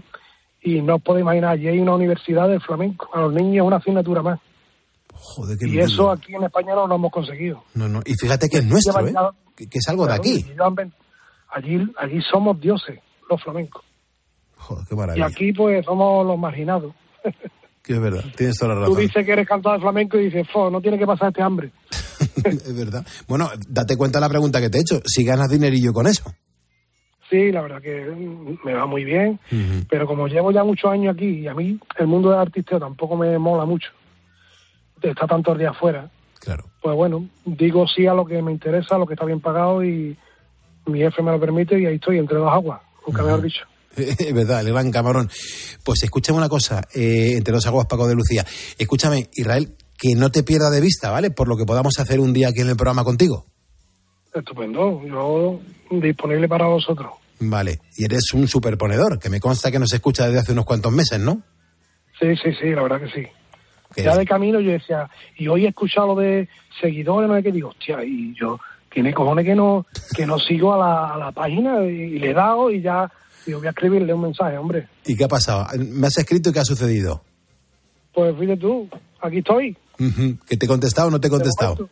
[0.62, 3.10] y no os podéis imaginar, allí hay una universidad de flamenco.
[3.12, 4.38] A los niños una asignatura más.
[5.24, 7.62] Joder, qué Y eso aquí en España no lo hemos conseguido.
[7.74, 8.00] No, no.
[8.04, 9.14] Y fíjate que es nuestro, ¿eh?
[9.56, 10.44] Que, que es algo de aquí.
[11.50, 12.98] Allí, allí somos dioses,
[13.30, 13.84] los flamencos.
[14.56, 16.94] Joder, qué Y aquí pues somos los marginados.
[17.82, 19.00] Que es verdad, tienes toda la Tú razón.
[19.00, 21.72] dices que eres cantador de flamenco y dices, no tiene que pasar este hambre.
[22.44, 23.04] es verdad.
[23.26, 25.00] Bueno, date cuenta de la pregunta que te he hecho.
[25.04, 26.32] Si ganas dinerillo con eso.
[27.28, 28.06] Sí, la verdad que
[28.64, 29.40] me va muy bien,
[29.88, 33.16] pero como llevo ya muchos años aquí y a mí el mundo del artisteo tampoco
[33.16, 33.90] me mola mucho,
[35.10, 36.64] estar tantos días fuera, Claro.
[36.80, 39.84] pues bueno, digo sí a lo que me interesa, a lo que está bien pagado
[39.84, 40.16] y
[40.86, 43.64] mi jefe me lo permite y ahí estoy, entre dos aguas, nunca mejor dicho.
[43.96, 45.28] Es verdad, el gran camarón.
[45.84, 48.42] Pues escúchame una cosa, eh, entre dos aguas Paco de Lucía.
[48.78, 51.30] Escúchame, Israel, que no te pierda de vista, ¿vale?
[51.30, 53.44] Por lo que podamos hacer un día aquí en el programa contigo.
[54.34, 57.12] Estupendo, yo disponible para vosotros.
[57.40, 57.80] Vale.
[57.96, 61.20] Y eres un superponedor, que me consta que nos escucha desde hace unos cuantos meses,
[61.20, 61.42] ¿no?
[62.18, 63.28] Sí, sí, sí, la verdad que sí.
[63.94, 66.48] Que- Ya de camino yo decía, y hoy he escuchado lo de
[66.80, 68.58] seguidores, no qué, digo, hostia, y yo,
[68.92, 72.34] tiene cojones que no, que no sigo a la, a la página y, le he
[72.34, 73.10] dado y ya
[73.44, 74.88] Digo, voy a escribirle un mensaje, hombre.
[75.04, 75.66] ¿Y qué ha pasado?
[75.76, 77.24] ¿Me has escrito y qué ha sucedido?
[78.14, 78.88] Pues fíjate tú,
[79.20, 79.76] aquí estoy.
[80.48, 81.88] ¿Que te he contestado o no te he contestado?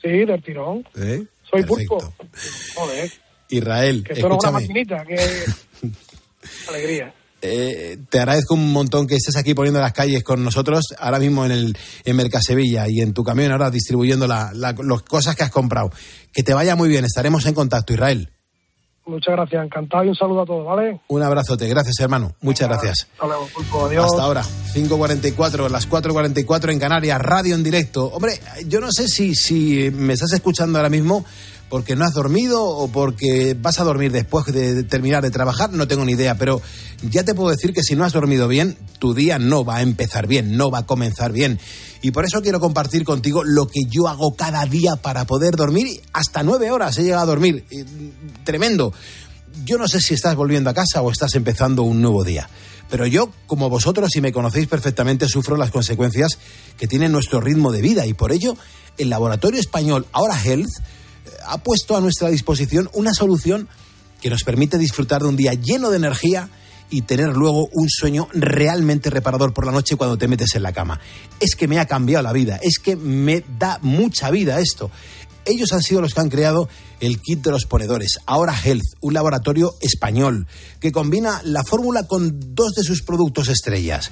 [0.00, 0.86] Sí, del tirón.
[0.96, 1.24] ¿Eh?
[1.50, 1.98] Soy Perfecto.
[1.98, 2.12] pulpo.
[2.74, 3.10] Joder,
[3.50, 4.84] Israel, que esto no es una escúchame.
[4.84, 5.88] maquinita, que...
[6.68, 7.12] Alegría.
[7.42, 11.44] Eh, te agradezco un montón que estés aquí poniendo las calles con nosotros, ahora mismo
[11.44, 15.44] en el en Mercasevilla y en tu camión, ahora distribuyendo la- la- las cosas que
[15.44, 15.90] has comprado.
[16.32, 18.30] Que te vaya muy bien, estaremos en contacto, Israel.
[19.06, 21.00] Muchas gracias, encantado y un saludo a todos, ¿vale?
[21.08, 23.06] Un abrazote, gracias hermano, muchas gracias.
[23.14, 24.04] Hasta luego, pulpo, adiós.
[24.04, 24.42] Hasta ahora,
[24.74, 28.04] 5.44, las 4.44 en Canarias, radio en directo.
[28.06, 31.24] Hombre, yo no sé si, si me estás escuchando ahora mismo
[31.68, 35.86] porque no has dormido o porque vas a dormir después de terminar de trabajar, no
[35.86, 36.62] tengo ni idea, pero
[37.02, 39.82] ya te puedo decir que si no has dormido bien, tu día no va a
[39.82, 41.58] empezar bien, no va a comenzar bien.
[42.00, 46.00] Y por eso quiero compartir contigo lo que yo hago cada día para poder dormir.
[46.12, 47.64] Hasta nueve horas he llegado a dormir.
[47.70, 47.84] Eh,
[48.44, 48.92] Tremendo.
[49.64, 52.48] Yo no sé si estás volviendo a casa o estás empezando un nuevo día.
[52.88, 56.38] Pero yo, como vosotros, si me conocéis perfectamente, sufro las consecuencias
[56.78, 58.06] que tiene nuestro ritmo de vida.
[58.06, 58.56] Y por ello,
[58.96, 60.70] el laboratorio español Ahora Health
[61.46, 63.68] ha puesto a nuestra disposición una solución
[64.20, 66.48] que nos permite disfrutar de un día lleno de energía
[66.90, 70.72] y tener luego un sueño realmente reparador por la noche cuando te metes en la
[70.72, 71.00] cama.
[71.40, 74.90] Es que me ha cambiado la vida, es que me da mucha vida esto.
[75.44, 76.68] Ellos han sido los que han creado
[77.00, 80.46] el kit de los ponedores, Ahora Health, un laboratorio español
[80.80, 84.10] que combina la fórmula con dos de sus productos estrellas.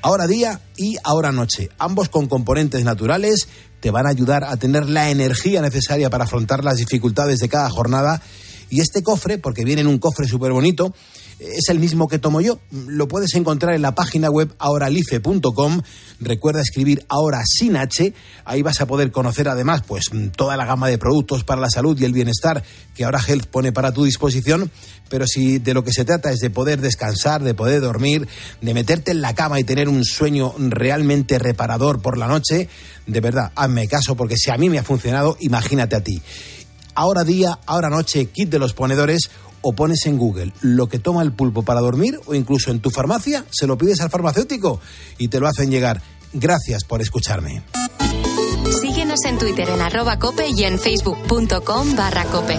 [0.00, 3.48] Ahora día y ahora noche, ambos con componentes naturales,
[3.80, 7.70] te van a ayudar a tener la energía necesaria para afrontar las dificultades de cada
[7.70, 8.22] jornada.
[8.70, 10.94] Y este cofre, porque viene en un cofre súper bonito,
[11.38, 12.58] es el mismo que tomo yo.
[12.70, 15.82] Lo puedes encontrar en la página web ahoralife.com.
[16.20, 18.12] Recuerda escribir ahora sin H.
[18.44, 21.98] Ahí vas a poder conocer además pues toda la gama de productos para la salud
[22.00, 22.62] y el bienestar
[22.94, 24.70] que ahora Health pone para tu disposición.
[25.08, 28.26] Pero si de lo que se trata es de poder descansar, de poder dormir,
[28.60, 32.68] de meterte en la cama y tener un sueño realmente reparador por la noche,
[33.06, 36.20] de verdad, hazme caso porque si a mí me ha funcionado, imagínate a ti
[36.98, 39.30] ahora día, ahora noche, kit de los ponedores,
[39.62, 42.90] o pones en Google lo que toma el pulpo para dormir, o incluso en tu
[42.90, 44.80] farmacia, se lo pides al farmacéutico
[45.18, 46.02] y te lo hacen llegar.
[46.32, 47.62] Gracias por escucharme.
[48.80, 52.58] Síguenos en Twitter en arroba cope y en facebook.com barra cope.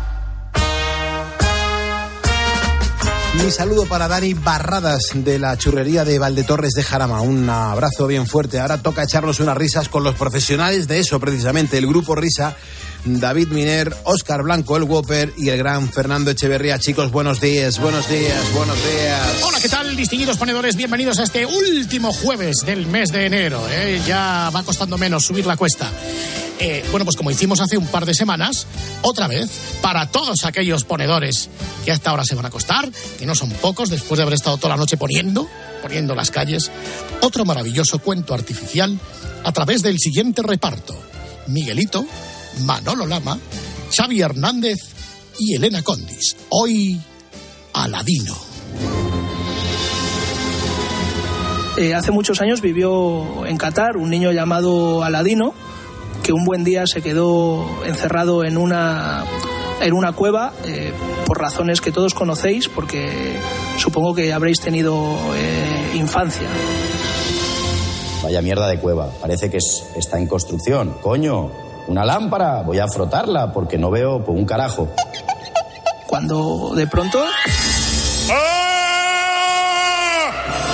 [3.33, 7.21] Mi saludo para Dani Barradas de la churrería de Valdetorres de Jarama.
[7.21, 8.59] Un abrazo bien fuerte.
[8.59, 11.77] Ahora toca echarnos unas risas con los profesionales de eso, precisamente.
[11.77, 12.57] El grupo Risa,
[13.05, 16.77] David Miner, Óscar Blanco, el Whopper y el gran Fernando Echeverría.
[16.77, 19.43] Chicos, buenos días, buenos días, buenos días.
[19.43, 20.75] Hola, ¿qué tal, distinguidos ponedores?
[20.75, 23.65] Bienvenidos a este último jueves del mes de enero.
[23.69, 24.01] ¿eh?
[24.05, 25.89] Ya va costando menos subir la cuesta.
[26.63, 28.67] Eh, bueno, pues como hicimos hace un par de semanas,
[29.01, 29.49] otra vez,
[29.81, 31.49] para todos aquellos ponedores
[31.83, 32.87] que hasta ahora se van a acostar,
[33.17, 35.49] que no son pocos, después de haber estado toda la noche poniendo,
[35.81, 36.69] poniendo las calles,
[37.21, 38.99] otro maravilloso cuento artificial
[39.43, 40.95] a través del siguiente reparto.
[41.47, 42.05] Miguelito,
[42.59, 43.39] Manolo Lama,
[43.91, 44.77] Xavi Hernández
[45.39, 46.37] y Elena Condis.
[46.49, 47.01] Hoy,
[47.73, 48.37] Aladino.
[51.77, 55.55] Eh, hace muchos años vivió en Qatar un niño llamado Aladino,
[56.23, 59.23] que un buen día se quedó encerrado en una,
[59.81, 60.93] en una cueva eh,
[61.25, 63.35] por razones que todos conocéis, porque
[63.77, 66.47] supongo que habréis tenido eh, infancia.
[68.23, 69.09] Vaya mierda de cueva.
[69.19, 70.95] Parece que es- está en construcción.
[71.01, 71.49] Coño,
[71.87, 72.61] una lámpara.
[72.61, 74.87] Voy a frotarla porque no veo pues, un carajo.
[76.07, 77.19] Cuando de pronto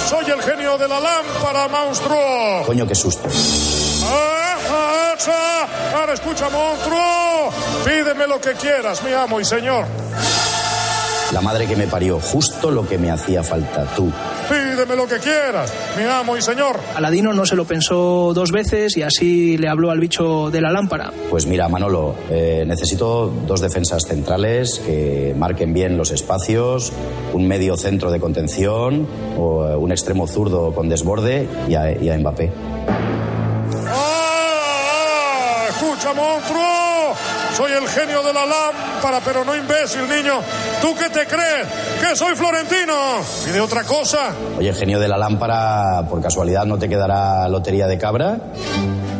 [0.09, 2.63] Soy el genio de la lámpara, monstruo.
[2.65, 3.27] Coño, qué susto.
[4.07, 5.97] ¡Ah, Alexa!
[5.97, 7.51] Ahora escucha, monstruo.
[7.85, 9.85] Pídeme lo que quieras, mi amo y señor.
[11.33, 13.83] La madre que me parió, justo lo que me hacía falta.
[13.95, 14.09] Tú,
[14.49, 16.79] Pídeme lo que quieras, mi amo y señor.
[16.95, 20.71] Aladino no se lo pensó dos veces y así le habló al bicho de la
[20.71, 21.11] lámpara.
[21.29, 26.93] Pues mira, Manolo, eh, necesito dos defensas centrales que marquen bien los espacios,
[27.33, 29.05] un medio centro de contención,
[29.37, 32.51] o eh, un extremo zurdo con desborde y a, y a Mbappé.
[36.07, 36.11] ¡Ah!
[36.11, 37.15] ¡Escucha, monstruo!
[37.55, 40.39] Soy el genio de la lámpara, pero no imbécil, niño.
[40.81, 41.67] ¿Tú qué te crees?
[42.01, 42.93] ¿Que soy florentino?
[43.47, 44.31] ¿Y de otra cosa?
[44.57, 48.37] Oye, genio de la lámpara, por casualidad no te quedará lotería de cabra?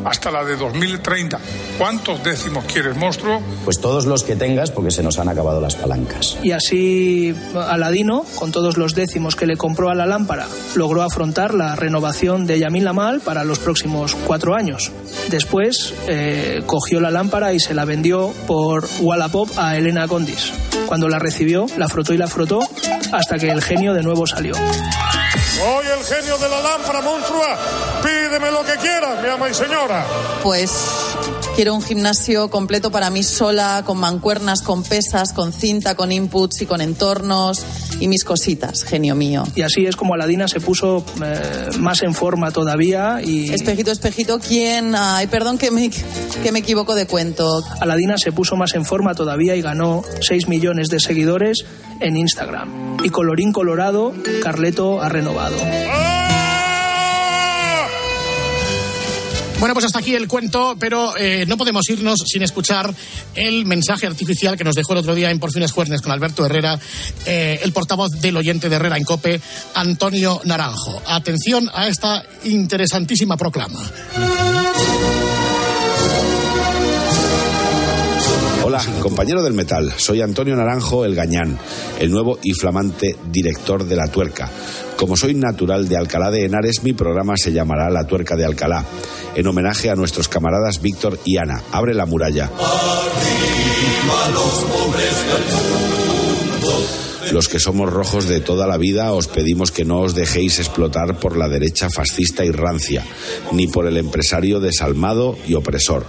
[0.08, 1.38] Hasta la de 2030.
[1.78, 3.42] ¿Cuántos décimos quieres, monstruo?
[3.66, 6.38] Pues todos los que tengas, porque se nos han acabado las palancas.
[6.42, 11.54] Y así Aladino, con todos los décimos que le compró a la lámpara, logró afrontar
[11.54, 14.94] la renovación de Yamin Lamal para los próximos cuatro años.
[15.30, 20.54] Después eh, cogió la lámpara y se la vendió por Wallapop a Elena Condis.
[20.86, 22.60] Cuando la recibió, la frotó y la frotó
[23.12, 24.54] hasta que el genio de nuevo salió.
[24.56, 27.58] Soy el genio de la lámpara, monstrua.
[28.08, 30.06] Pídeme lo que quieras, mi ama y señora.
[30.42, 30.72] Pues
[31.58, 36.62] quiero un gimnasio completo para mí sola, con mancuernas, con pesas, con cinta, con inputs
[36.62, 37.66] y con entornos
[38.00, 39.44] y mis cositas, genio mío.
[39.56, 43.54] Y así es como Aladina se puso eh, más en forma todavía y...
[43.54, 44.96] Espejito, espejito, ¿quién?
[44.96, 47.62] Ay, perdón que me, que me equivoco de cuento.
[47.82, 51.66] Aladina se puso más en forma todavía y ganó 6 millones de seguidores
[52.00, 53.00] en Instagram.
[53.04, 55.58] Y colorín colorado, Carleto ha renovado.
[59.60, 62.94] Bueno, pues hasta aquí el cuento, pero eh, no podemos irnos sin escuchar
[63.34, 66.46] el mensaje artificial que nos dejó el otro día en Por Fines Juernes con Alberto
[66.46, 66.80] Herrera,
[67.26, 69.42] eh, el portavoz del oyente de Herrera en Cope,
[69.74, 71.02] Antonio Naranjo.
[71.08, 73.80] Atención a esta interesantísima proclama.
[78.64, 79.94] Hola, compañero del metal.
[79.96, 81.58] Soy Antonio Naranjo El Gañán,
[82.00, 84.52] el nuevo y flamante director de La Tuerca.
[84.98, 88.84] Como soy natural de Alcalá de Henares, mi programa se llamará La Tuerca de Alcalá,
[89.38, 91.62] en homenaje a nuestros camaradas Víctor y Ana.
[91.72, 92.50] Abre la muralla.
[97.32, 101.20] Los que somos rojos de toda la vida os pedimos que no os dejéis explotar
[101.20, 103.06] por la derecha fascista y rancia,
[103.52, 106.06] ni por el empresario desalmado y opresor.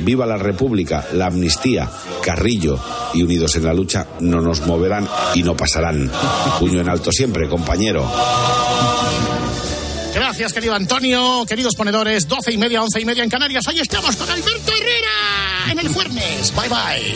[0.00, 1.90] Viva la República, la amnistía,
[2.22, 2.78] Carrillo
[3.14, 6.10] y unidos en la lucha no nos moverán y no pasarán.
[6.60, 8.06] Puño en alto siempre, compañero.
[10.38, 13.66] Gracias, querido Antonio, queridos ponedores, doce y media, once y media en Canarias.
[13.68, 16.52] Ahí estamos con Alberto Herrera en el Juernes.
[16.54, 17.14] Bye bye.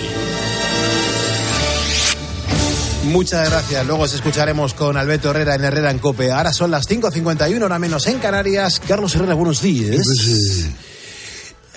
[3.13, 3.87] Muchas gracias.
[3.87, 6.33] Luego os escucharemos con Alberto Herrera en Herrera en Cope.
[6.33, 8.81] Ahora son las 5.51, hora menos en Canarias.
[8.89, 10.01] Carlos Herrera, buenos días.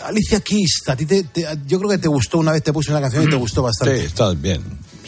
[0.05, 2.89] Alicia Keys, a ti te, te- yo creo que te gustó una vez, te puse
[2.91, 3.99] una canción y te gustó bastante.
[3.99, 4.61] Sí, está bien,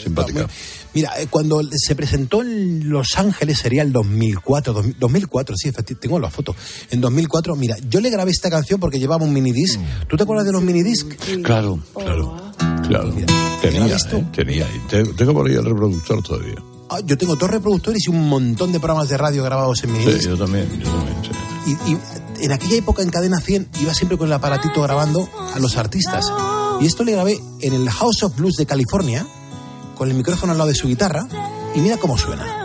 [0.03, 0.49] simpática.
[0.95, 5.99] Mira, eh, cuando se presentó en Los Ángeles sería el 2004, dos- 2004, sí, efecti-
[5.99, 6.55] tengo la foto.
[6.89, 9.79] En 2004, mira, yo le grabé esta canción porque llevaba un minidisc.
[10.07, 11.07] ¿Tú te acuerdas de los minidisc?
[11.43, 12.51] Claro, claro,
[12.87, 13.13] claro.
[13.61, 14.67] Tenía, eh, tenía.
[14.73, 16.55] Y te- tengo por ahí el reproductor todavía.
[16.89, 19.97] Ah, yo tengo dos reproductores y un montón de programas de radio grabados en Sí,
[19.97, 20.27] minidisc.
[20.29, 21.31] yo también, yo también, sí.
[21.87, 25.59] Y, y en aquella época en Cadena 100 iba siempre con el aparatito grabando a
[25.59, 26.25] los artistas.
[26.79, 29.25] Y esto le grabé en el House of Blues de California,
[29.95, 31.25] con el micrófono al lado de su guitarra,
[31.73, 32.64] y mira cómo suena.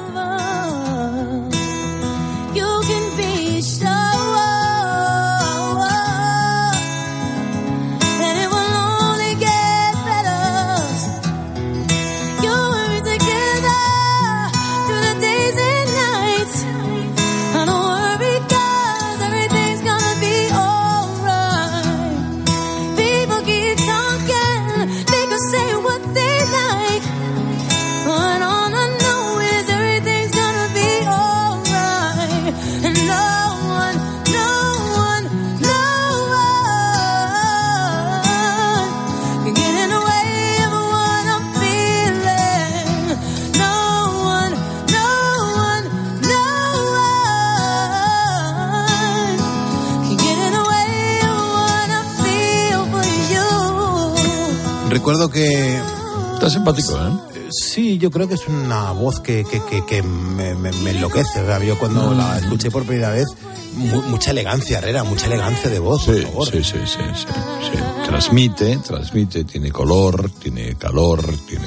[55.20, 55.78] Recuerdo que...
[56.34, 57.48] Está simpático, ¿eh?
[57.50, 61.44] Sí, yo creo que es una voz que, que, que, que me, me- me enloquece.
[61.66, 63.26] Yo cuando la escuché por primera vez,
[63.74, 66.48] mu- mucha elegancia, Herrera, mucha elegancia de voz, por Sí, favor.
[66.50, 67.26] sí, sí, sí, sí,
[67.70, 67.78] sí.
[68.06, 71.66] Transmite, transmite, tiene color, tiene calor, tiene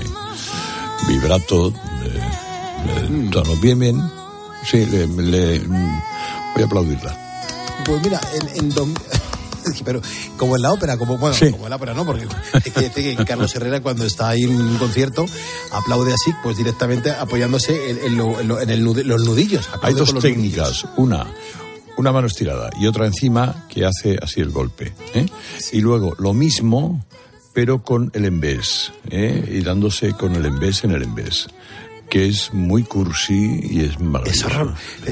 [1.07, 1.73] vibrato, eh,
[2.87, 4.11] eh, tono bien, bien.
[4.65, 6.01] Sí, le, le- mm,
[6.55, 7.19] voy a aplaudirla.
[7.85, 8.97] Pues mira, en, en dom-
[9.86, 10.01] Pero
[10.38, 11.51] como en la ópera, como bueno, Sí.
[11.51, 14.43] como en la ópera no, porque hay que decir que Carlos Herrera cuando está ahí
[14.43, 15.26] en un concierto
[15.72, 19.70] aplaude así, pues directamente apoyándose en, en lo- en lo- en el nud- los nudillos.
[19.82, 20.86] Hay dos técnicas.
[20.97, 21.26] Una,
[21.97, 24.93] una mano estirada y otra encima que hace así el golpe.
[25.14, 25.26] ¿eh?
[25.72, 27.05] Y luego lo mismo,
[27.53, 28.91] pero con el embés.
[29.09, 29.47] ¿eh?
[29.57, 31.47] Y dándose con el embés en el embés.
[32.14, 34.47] Que es muy cursi y es maravilloso.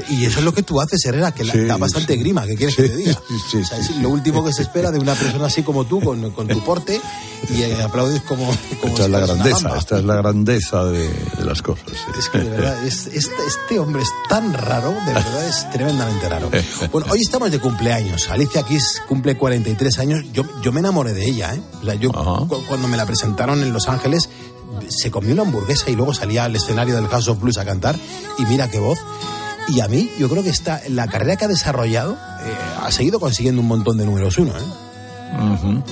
[0.08, 2.20] Y eso es lo que tú haces, Herrera, que la- Sí, da bastante sí.
[2.20, 3.18] grima, que quieres que te diga.
[3.18, 6.30] O sea, es lo último que se espera de una persona así como tú, con,
[6.30, 7.00] con tu porte,
[7.50, 8.46] y eh, aplaudes como,
[8.80, 11.86] como Esta si es la grandeza, esta es la grandeza de, de las cosas.
[11.88, 12.18] sí.
[12.20, 16.28] Es que de verdad, es- este, este hombre es tan raro, de verdad es tremendamente
[16.28, 16.50] raro.
[16.92, 18.28] Bueno, hoy estamos de cumpleaños.
[18.30, 20.24] Alicia Keys cumple 43 años.
[20.32, 21.60] Yo, yo me enamoré de ella, ¿eh?
[21.80, 24.28] O sea, yo cu- cuando me la presentaron en Los Ángeles,
[24.88, 27.96] se comió una hamburguesa y luego salía al escenario del House of Blues a cantar.
[28.38, 28.98] Y mira qué voz.
[29.68, 33.20] Y a mí, yo creo que está, la carrera que ha desarrollado eh, ha seguido
[33.20, 35.82] consiguiendo un montón de números uno, ¿eh?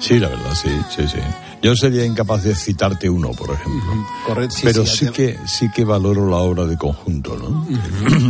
[0.00, 1.18] Sí, la verdad, sí, sí, sí.
[1.62, 4.06] Yo sería incapaz de citarte uno, por ejemplo.
[4.26, 7.66] Correcto, sí, Pero sí, sí, que sí que valoro la obra de conjunto, ¿no?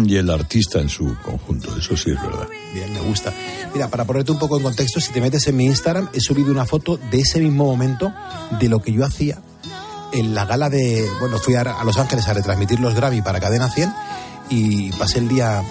[0.04, 2.48] y el artista en su conjunto, eso sí es verdad.
[2.74, 3.32] Bien, me gusta.
[3.72, 6.50] Mira, para ponerte un poco en contexto, si te metes en mi Instagram, he subido
[6.50, 8.12] una foto de ese mismo momento
[8.58, 9.40] de lo que yo hacía
[10.12, 11.08] en la gala de.
[11.20, 13.92] Bueno, fui a, a Los Ángeles a retransmitir los Grammy para Cadena 100
[14.50, 15.62] y pasé el día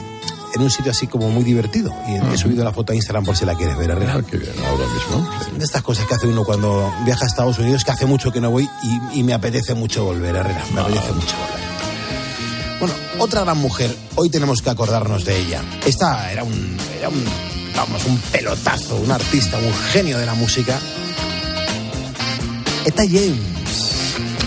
[0.54, 1.94] en un sitio así como muy divertido.
[2.08, 3.92] Y he subido la foto a Instagram por si la quieres ver.
[3.92, 5.30] Ah, qué bien, ahora mismo.
[5.58, 8.42] De estas cosas que hace uno cuando viaja a Estados Unidos, que hace mucho que
[8.42, 10.64] no voy y, y me apetece mucho volver, Herrera.
[10.74, 11.70] Me apetece mucho volver.
[12.80, 15.62] Bueno, otra gran mujer, hoy tenemos que acordarnos de ella.
[15.86, 17.24] Esta era un, era un,
[17.76, 20.80] vamos, un pelotazo, un artista, un genio de la música.
[22.86, 23.59] Esta James.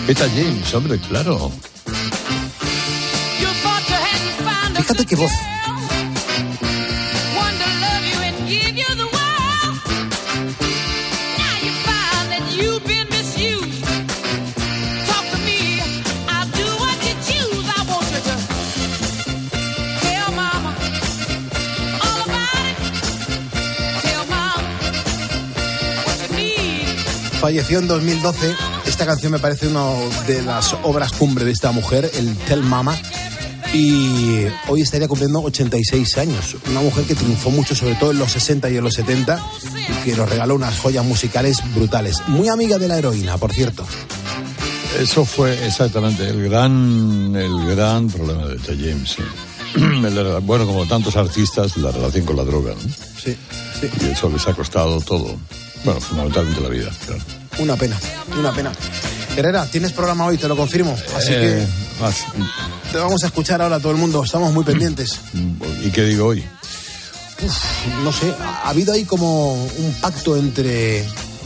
[0.09, 1.53] Eta James, hombre, claro.
[4.77, 5.33] Fíjate qué voz.
[27.43, 28.82] Falleció en 2012.
[29.03, 29.83] Esta canción me parece una
[30.29, 32.97] de las obras cumbre de esta mujer, el Tell Mama.
[33.75, 36.57] Y hoy estaría cumpliendo 86 años.
[36.71, 39.45] Una mujer que triunfó mucho, sobre todo en los 60 y en los 70,
[39.89, 42.23] y que nos regaló unas joyas musicales brutales.
[42.29, 43.85] Muy amiga de la heroína, por cierto.
[45.01, 49.17] Eso fue exactamente el gran, el gran problema de Eta James.
[50.43, 52.73] bueno, como tantos artistas, la relación con la droga.
[52.75, 52.93] ¿no?
[53.21, 53.37] Sí,
[53.81, 53.91] sí.
[54.01, 55.35] Y eso les ha costado todo.
[55.83, 57.42] Bueno, fundamentalmente la vida, claro.
[57.59, 57.99] Una pena,
[58.39, 58.73] una pena.
[59.37, 60.97] Herrera, tienes programa hoy, te lo confirmo.
[61.17, 61.67] Así Eh,
[62.01, 62.17] más-
[62.85, 64.23] que te vamos a escuchar ahora todo el mundo.
[64.25, 65.21] Estamos muy pendientes.
[65.85, 66.45] ¿Y qué digo hoy?
[67.45, 67.57] Uf,
[68.05, 71.05] no sé, ha habido ahí como un pacto entre,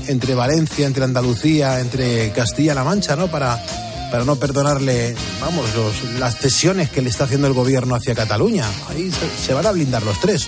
[0.09, 3.29] entre Valencia, entre Andalucía, entre Castilla-La Mancha, ¿no?
[3.29, 3.63] Para,
[4.11, 8.67] para no perdonarle, vamos, los- las cesiones que le está haciendo el gobierno hacia Cataluña.
[8.89, 10.47] Ahí se, se van a blindar los tres.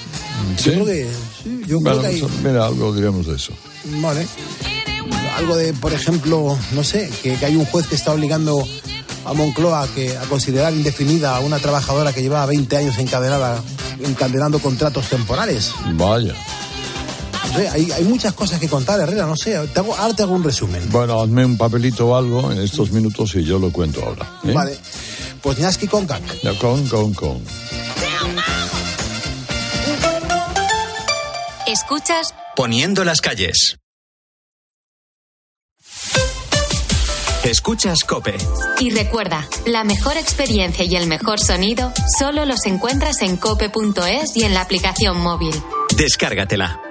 [0.63, 1.09] Yo creo que,
[1.43, 3.53] sí, yo creo Bueno, que hay, pues, mira, algo diremos de eso.
[4.01, 4.27] vale.
[5.39, 8.67] Algo de, por ejemplo, no sé, que, que hay un juez que está obligando
[9.25, 13.63] a Moncloa que, a considerar indefinida a una trabajadora que llevaba 20 años encadenada,
[14.03, 15.73] encadenando contratos temporales.
[15.93, 16.35] Vaya.
[17.53, 19.57] No sé, hay, hay muchas cosas que contar, Herrera, no sé.
[19.73, 20.83] Te hago, ahora te hago un resumen.
[20.91, 24.27] Bueno, hazme un papelito o algo en estos minutos y yo lo cuento ahora.
[24.45, 24.53] ¿eh?
[24.53, 24.77] Vale.
[25.41, 26.43] Pues Ñasqui Concac.
[26.43, 27.41] Ya, Con, con, con.
[31.67, 33.79] Escuchas Poniendo las calles.
[37.49, 38.37] Escuchas Cope.
[38.79, 44.45] y recuerda, la mejor experiencia y el mejor sonido solo los encuentras en cope.es y
[44.45, 45.55] en la aplicación móvil.
[45.97, 46.83] Descárgatela.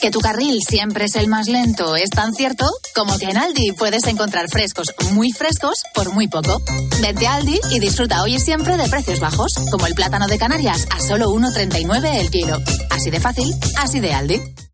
[0.00, 2.64] Que tu carril siempre es el más lento es tan cierto
[2.94, 6.58] como que en Aldi puedes encontrar frescos muy frescos por muy poco.
[7.02, 10.38] Vente a Aldi y disfruta hoy y siempre de precios bajos, como el plátano de
[10.38, 12.56] Canarias a solo 1,39 el kilo.
[12.90, 14.40] Así de fácil, así de Aldi.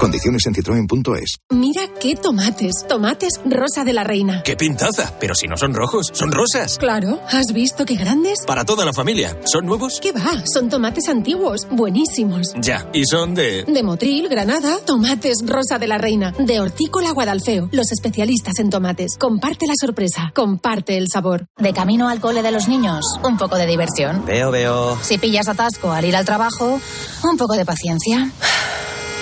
[0.00, 1.36] Condiciones en citroen.es.
[1.50, 2.86] Mira qué tomates.
[2.88, 4.42] Tomates rosa de la reina.
[4.42, 5.12] ¡Qué pintaza!
[5.20, 6.78] Pero si no son rojos, son rosas.
[6.78, 8.38] Claro, ¿has visto qué grandes?
[8.46, 9.38] Para toda la familia.
[9.44, 10.00] ¿Son nuevos?
[10.00, 10.42] ¿Qué va?
[10.50, 12.54] Son tomates antiguos, buenísimos.
[12.62, 12.88] Ya.
[12.94, 13.64] ¿Y son de...?
[13.64, 16.32] De Motril, Granada, tomates rosa de la reina.
[16.38, 19.18] De Hortícola Guadalfeo, los especialistas en tomates.
[19.18, 21.46] Comparte la sorpresa, comparte el sabor.
[21.58, 24.24] De camino al cole de los niños, un poco de diversión.
[24.24, 24.98] Veo, veo.
[25.02, 26.80] Si pillas atasco al ir al trabajo,
[27.22, 28.32] un poco de paciencia.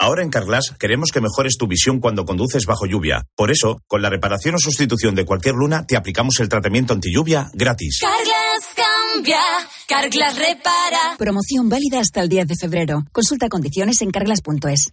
[0.00, 3.24] Ahora en Carglass queremos que mejores tu visión cuando conduces bajo lluvia.
[3.34, 7.12] Por eso, con la reparación o sustitución de cualquier luna, te aplicamos el tratamiento anti
[7.12, 7.98] lluvia gratis.
[8.00, 9.40] Carglass cambia,
[9.88, 11.16] Carglass repara.
[11.18, 13.02] Promoción válida hasta el 10 de febrero.
[13.10, 14.92] Consulta condiciones en carglass.es.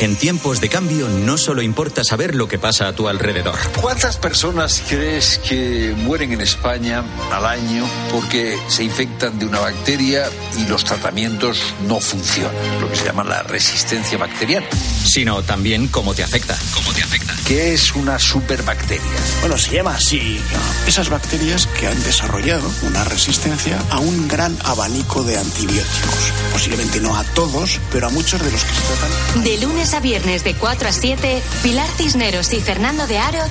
[0.00, 3.58] En tiempos de cambio no solo importa saber lo que pasa a tu alrededor.
[3.80, 7.02] ¿Cuántas personas crees que mueren en España
[7.32, 12.80] al año porque se infectan de una bacteria y los tratamientos no funcionan?
[12.80, 14.66] Lo que se llama la resistencia bacteriana.
[15.04, 16.56] Sino también cómo te afecta.
[16.72, 17.34] ¿Cómo te afecta?
[17.46, 19.02] ¿Qué es una superbacteria?
[19.40, 20.40] Bueno, se llama así.
[20.86, 26.32] Esas bacterias que han desarrollado una resistencia a un gran abanico de antibióticos.
[26.52, 29.44] Posiblemente no a todos, pero a muchos de los que se tratan.
[29.60, 33.44] Lunes a viernes de 4 a 7, Pilar Cisneros y Fernando de Aro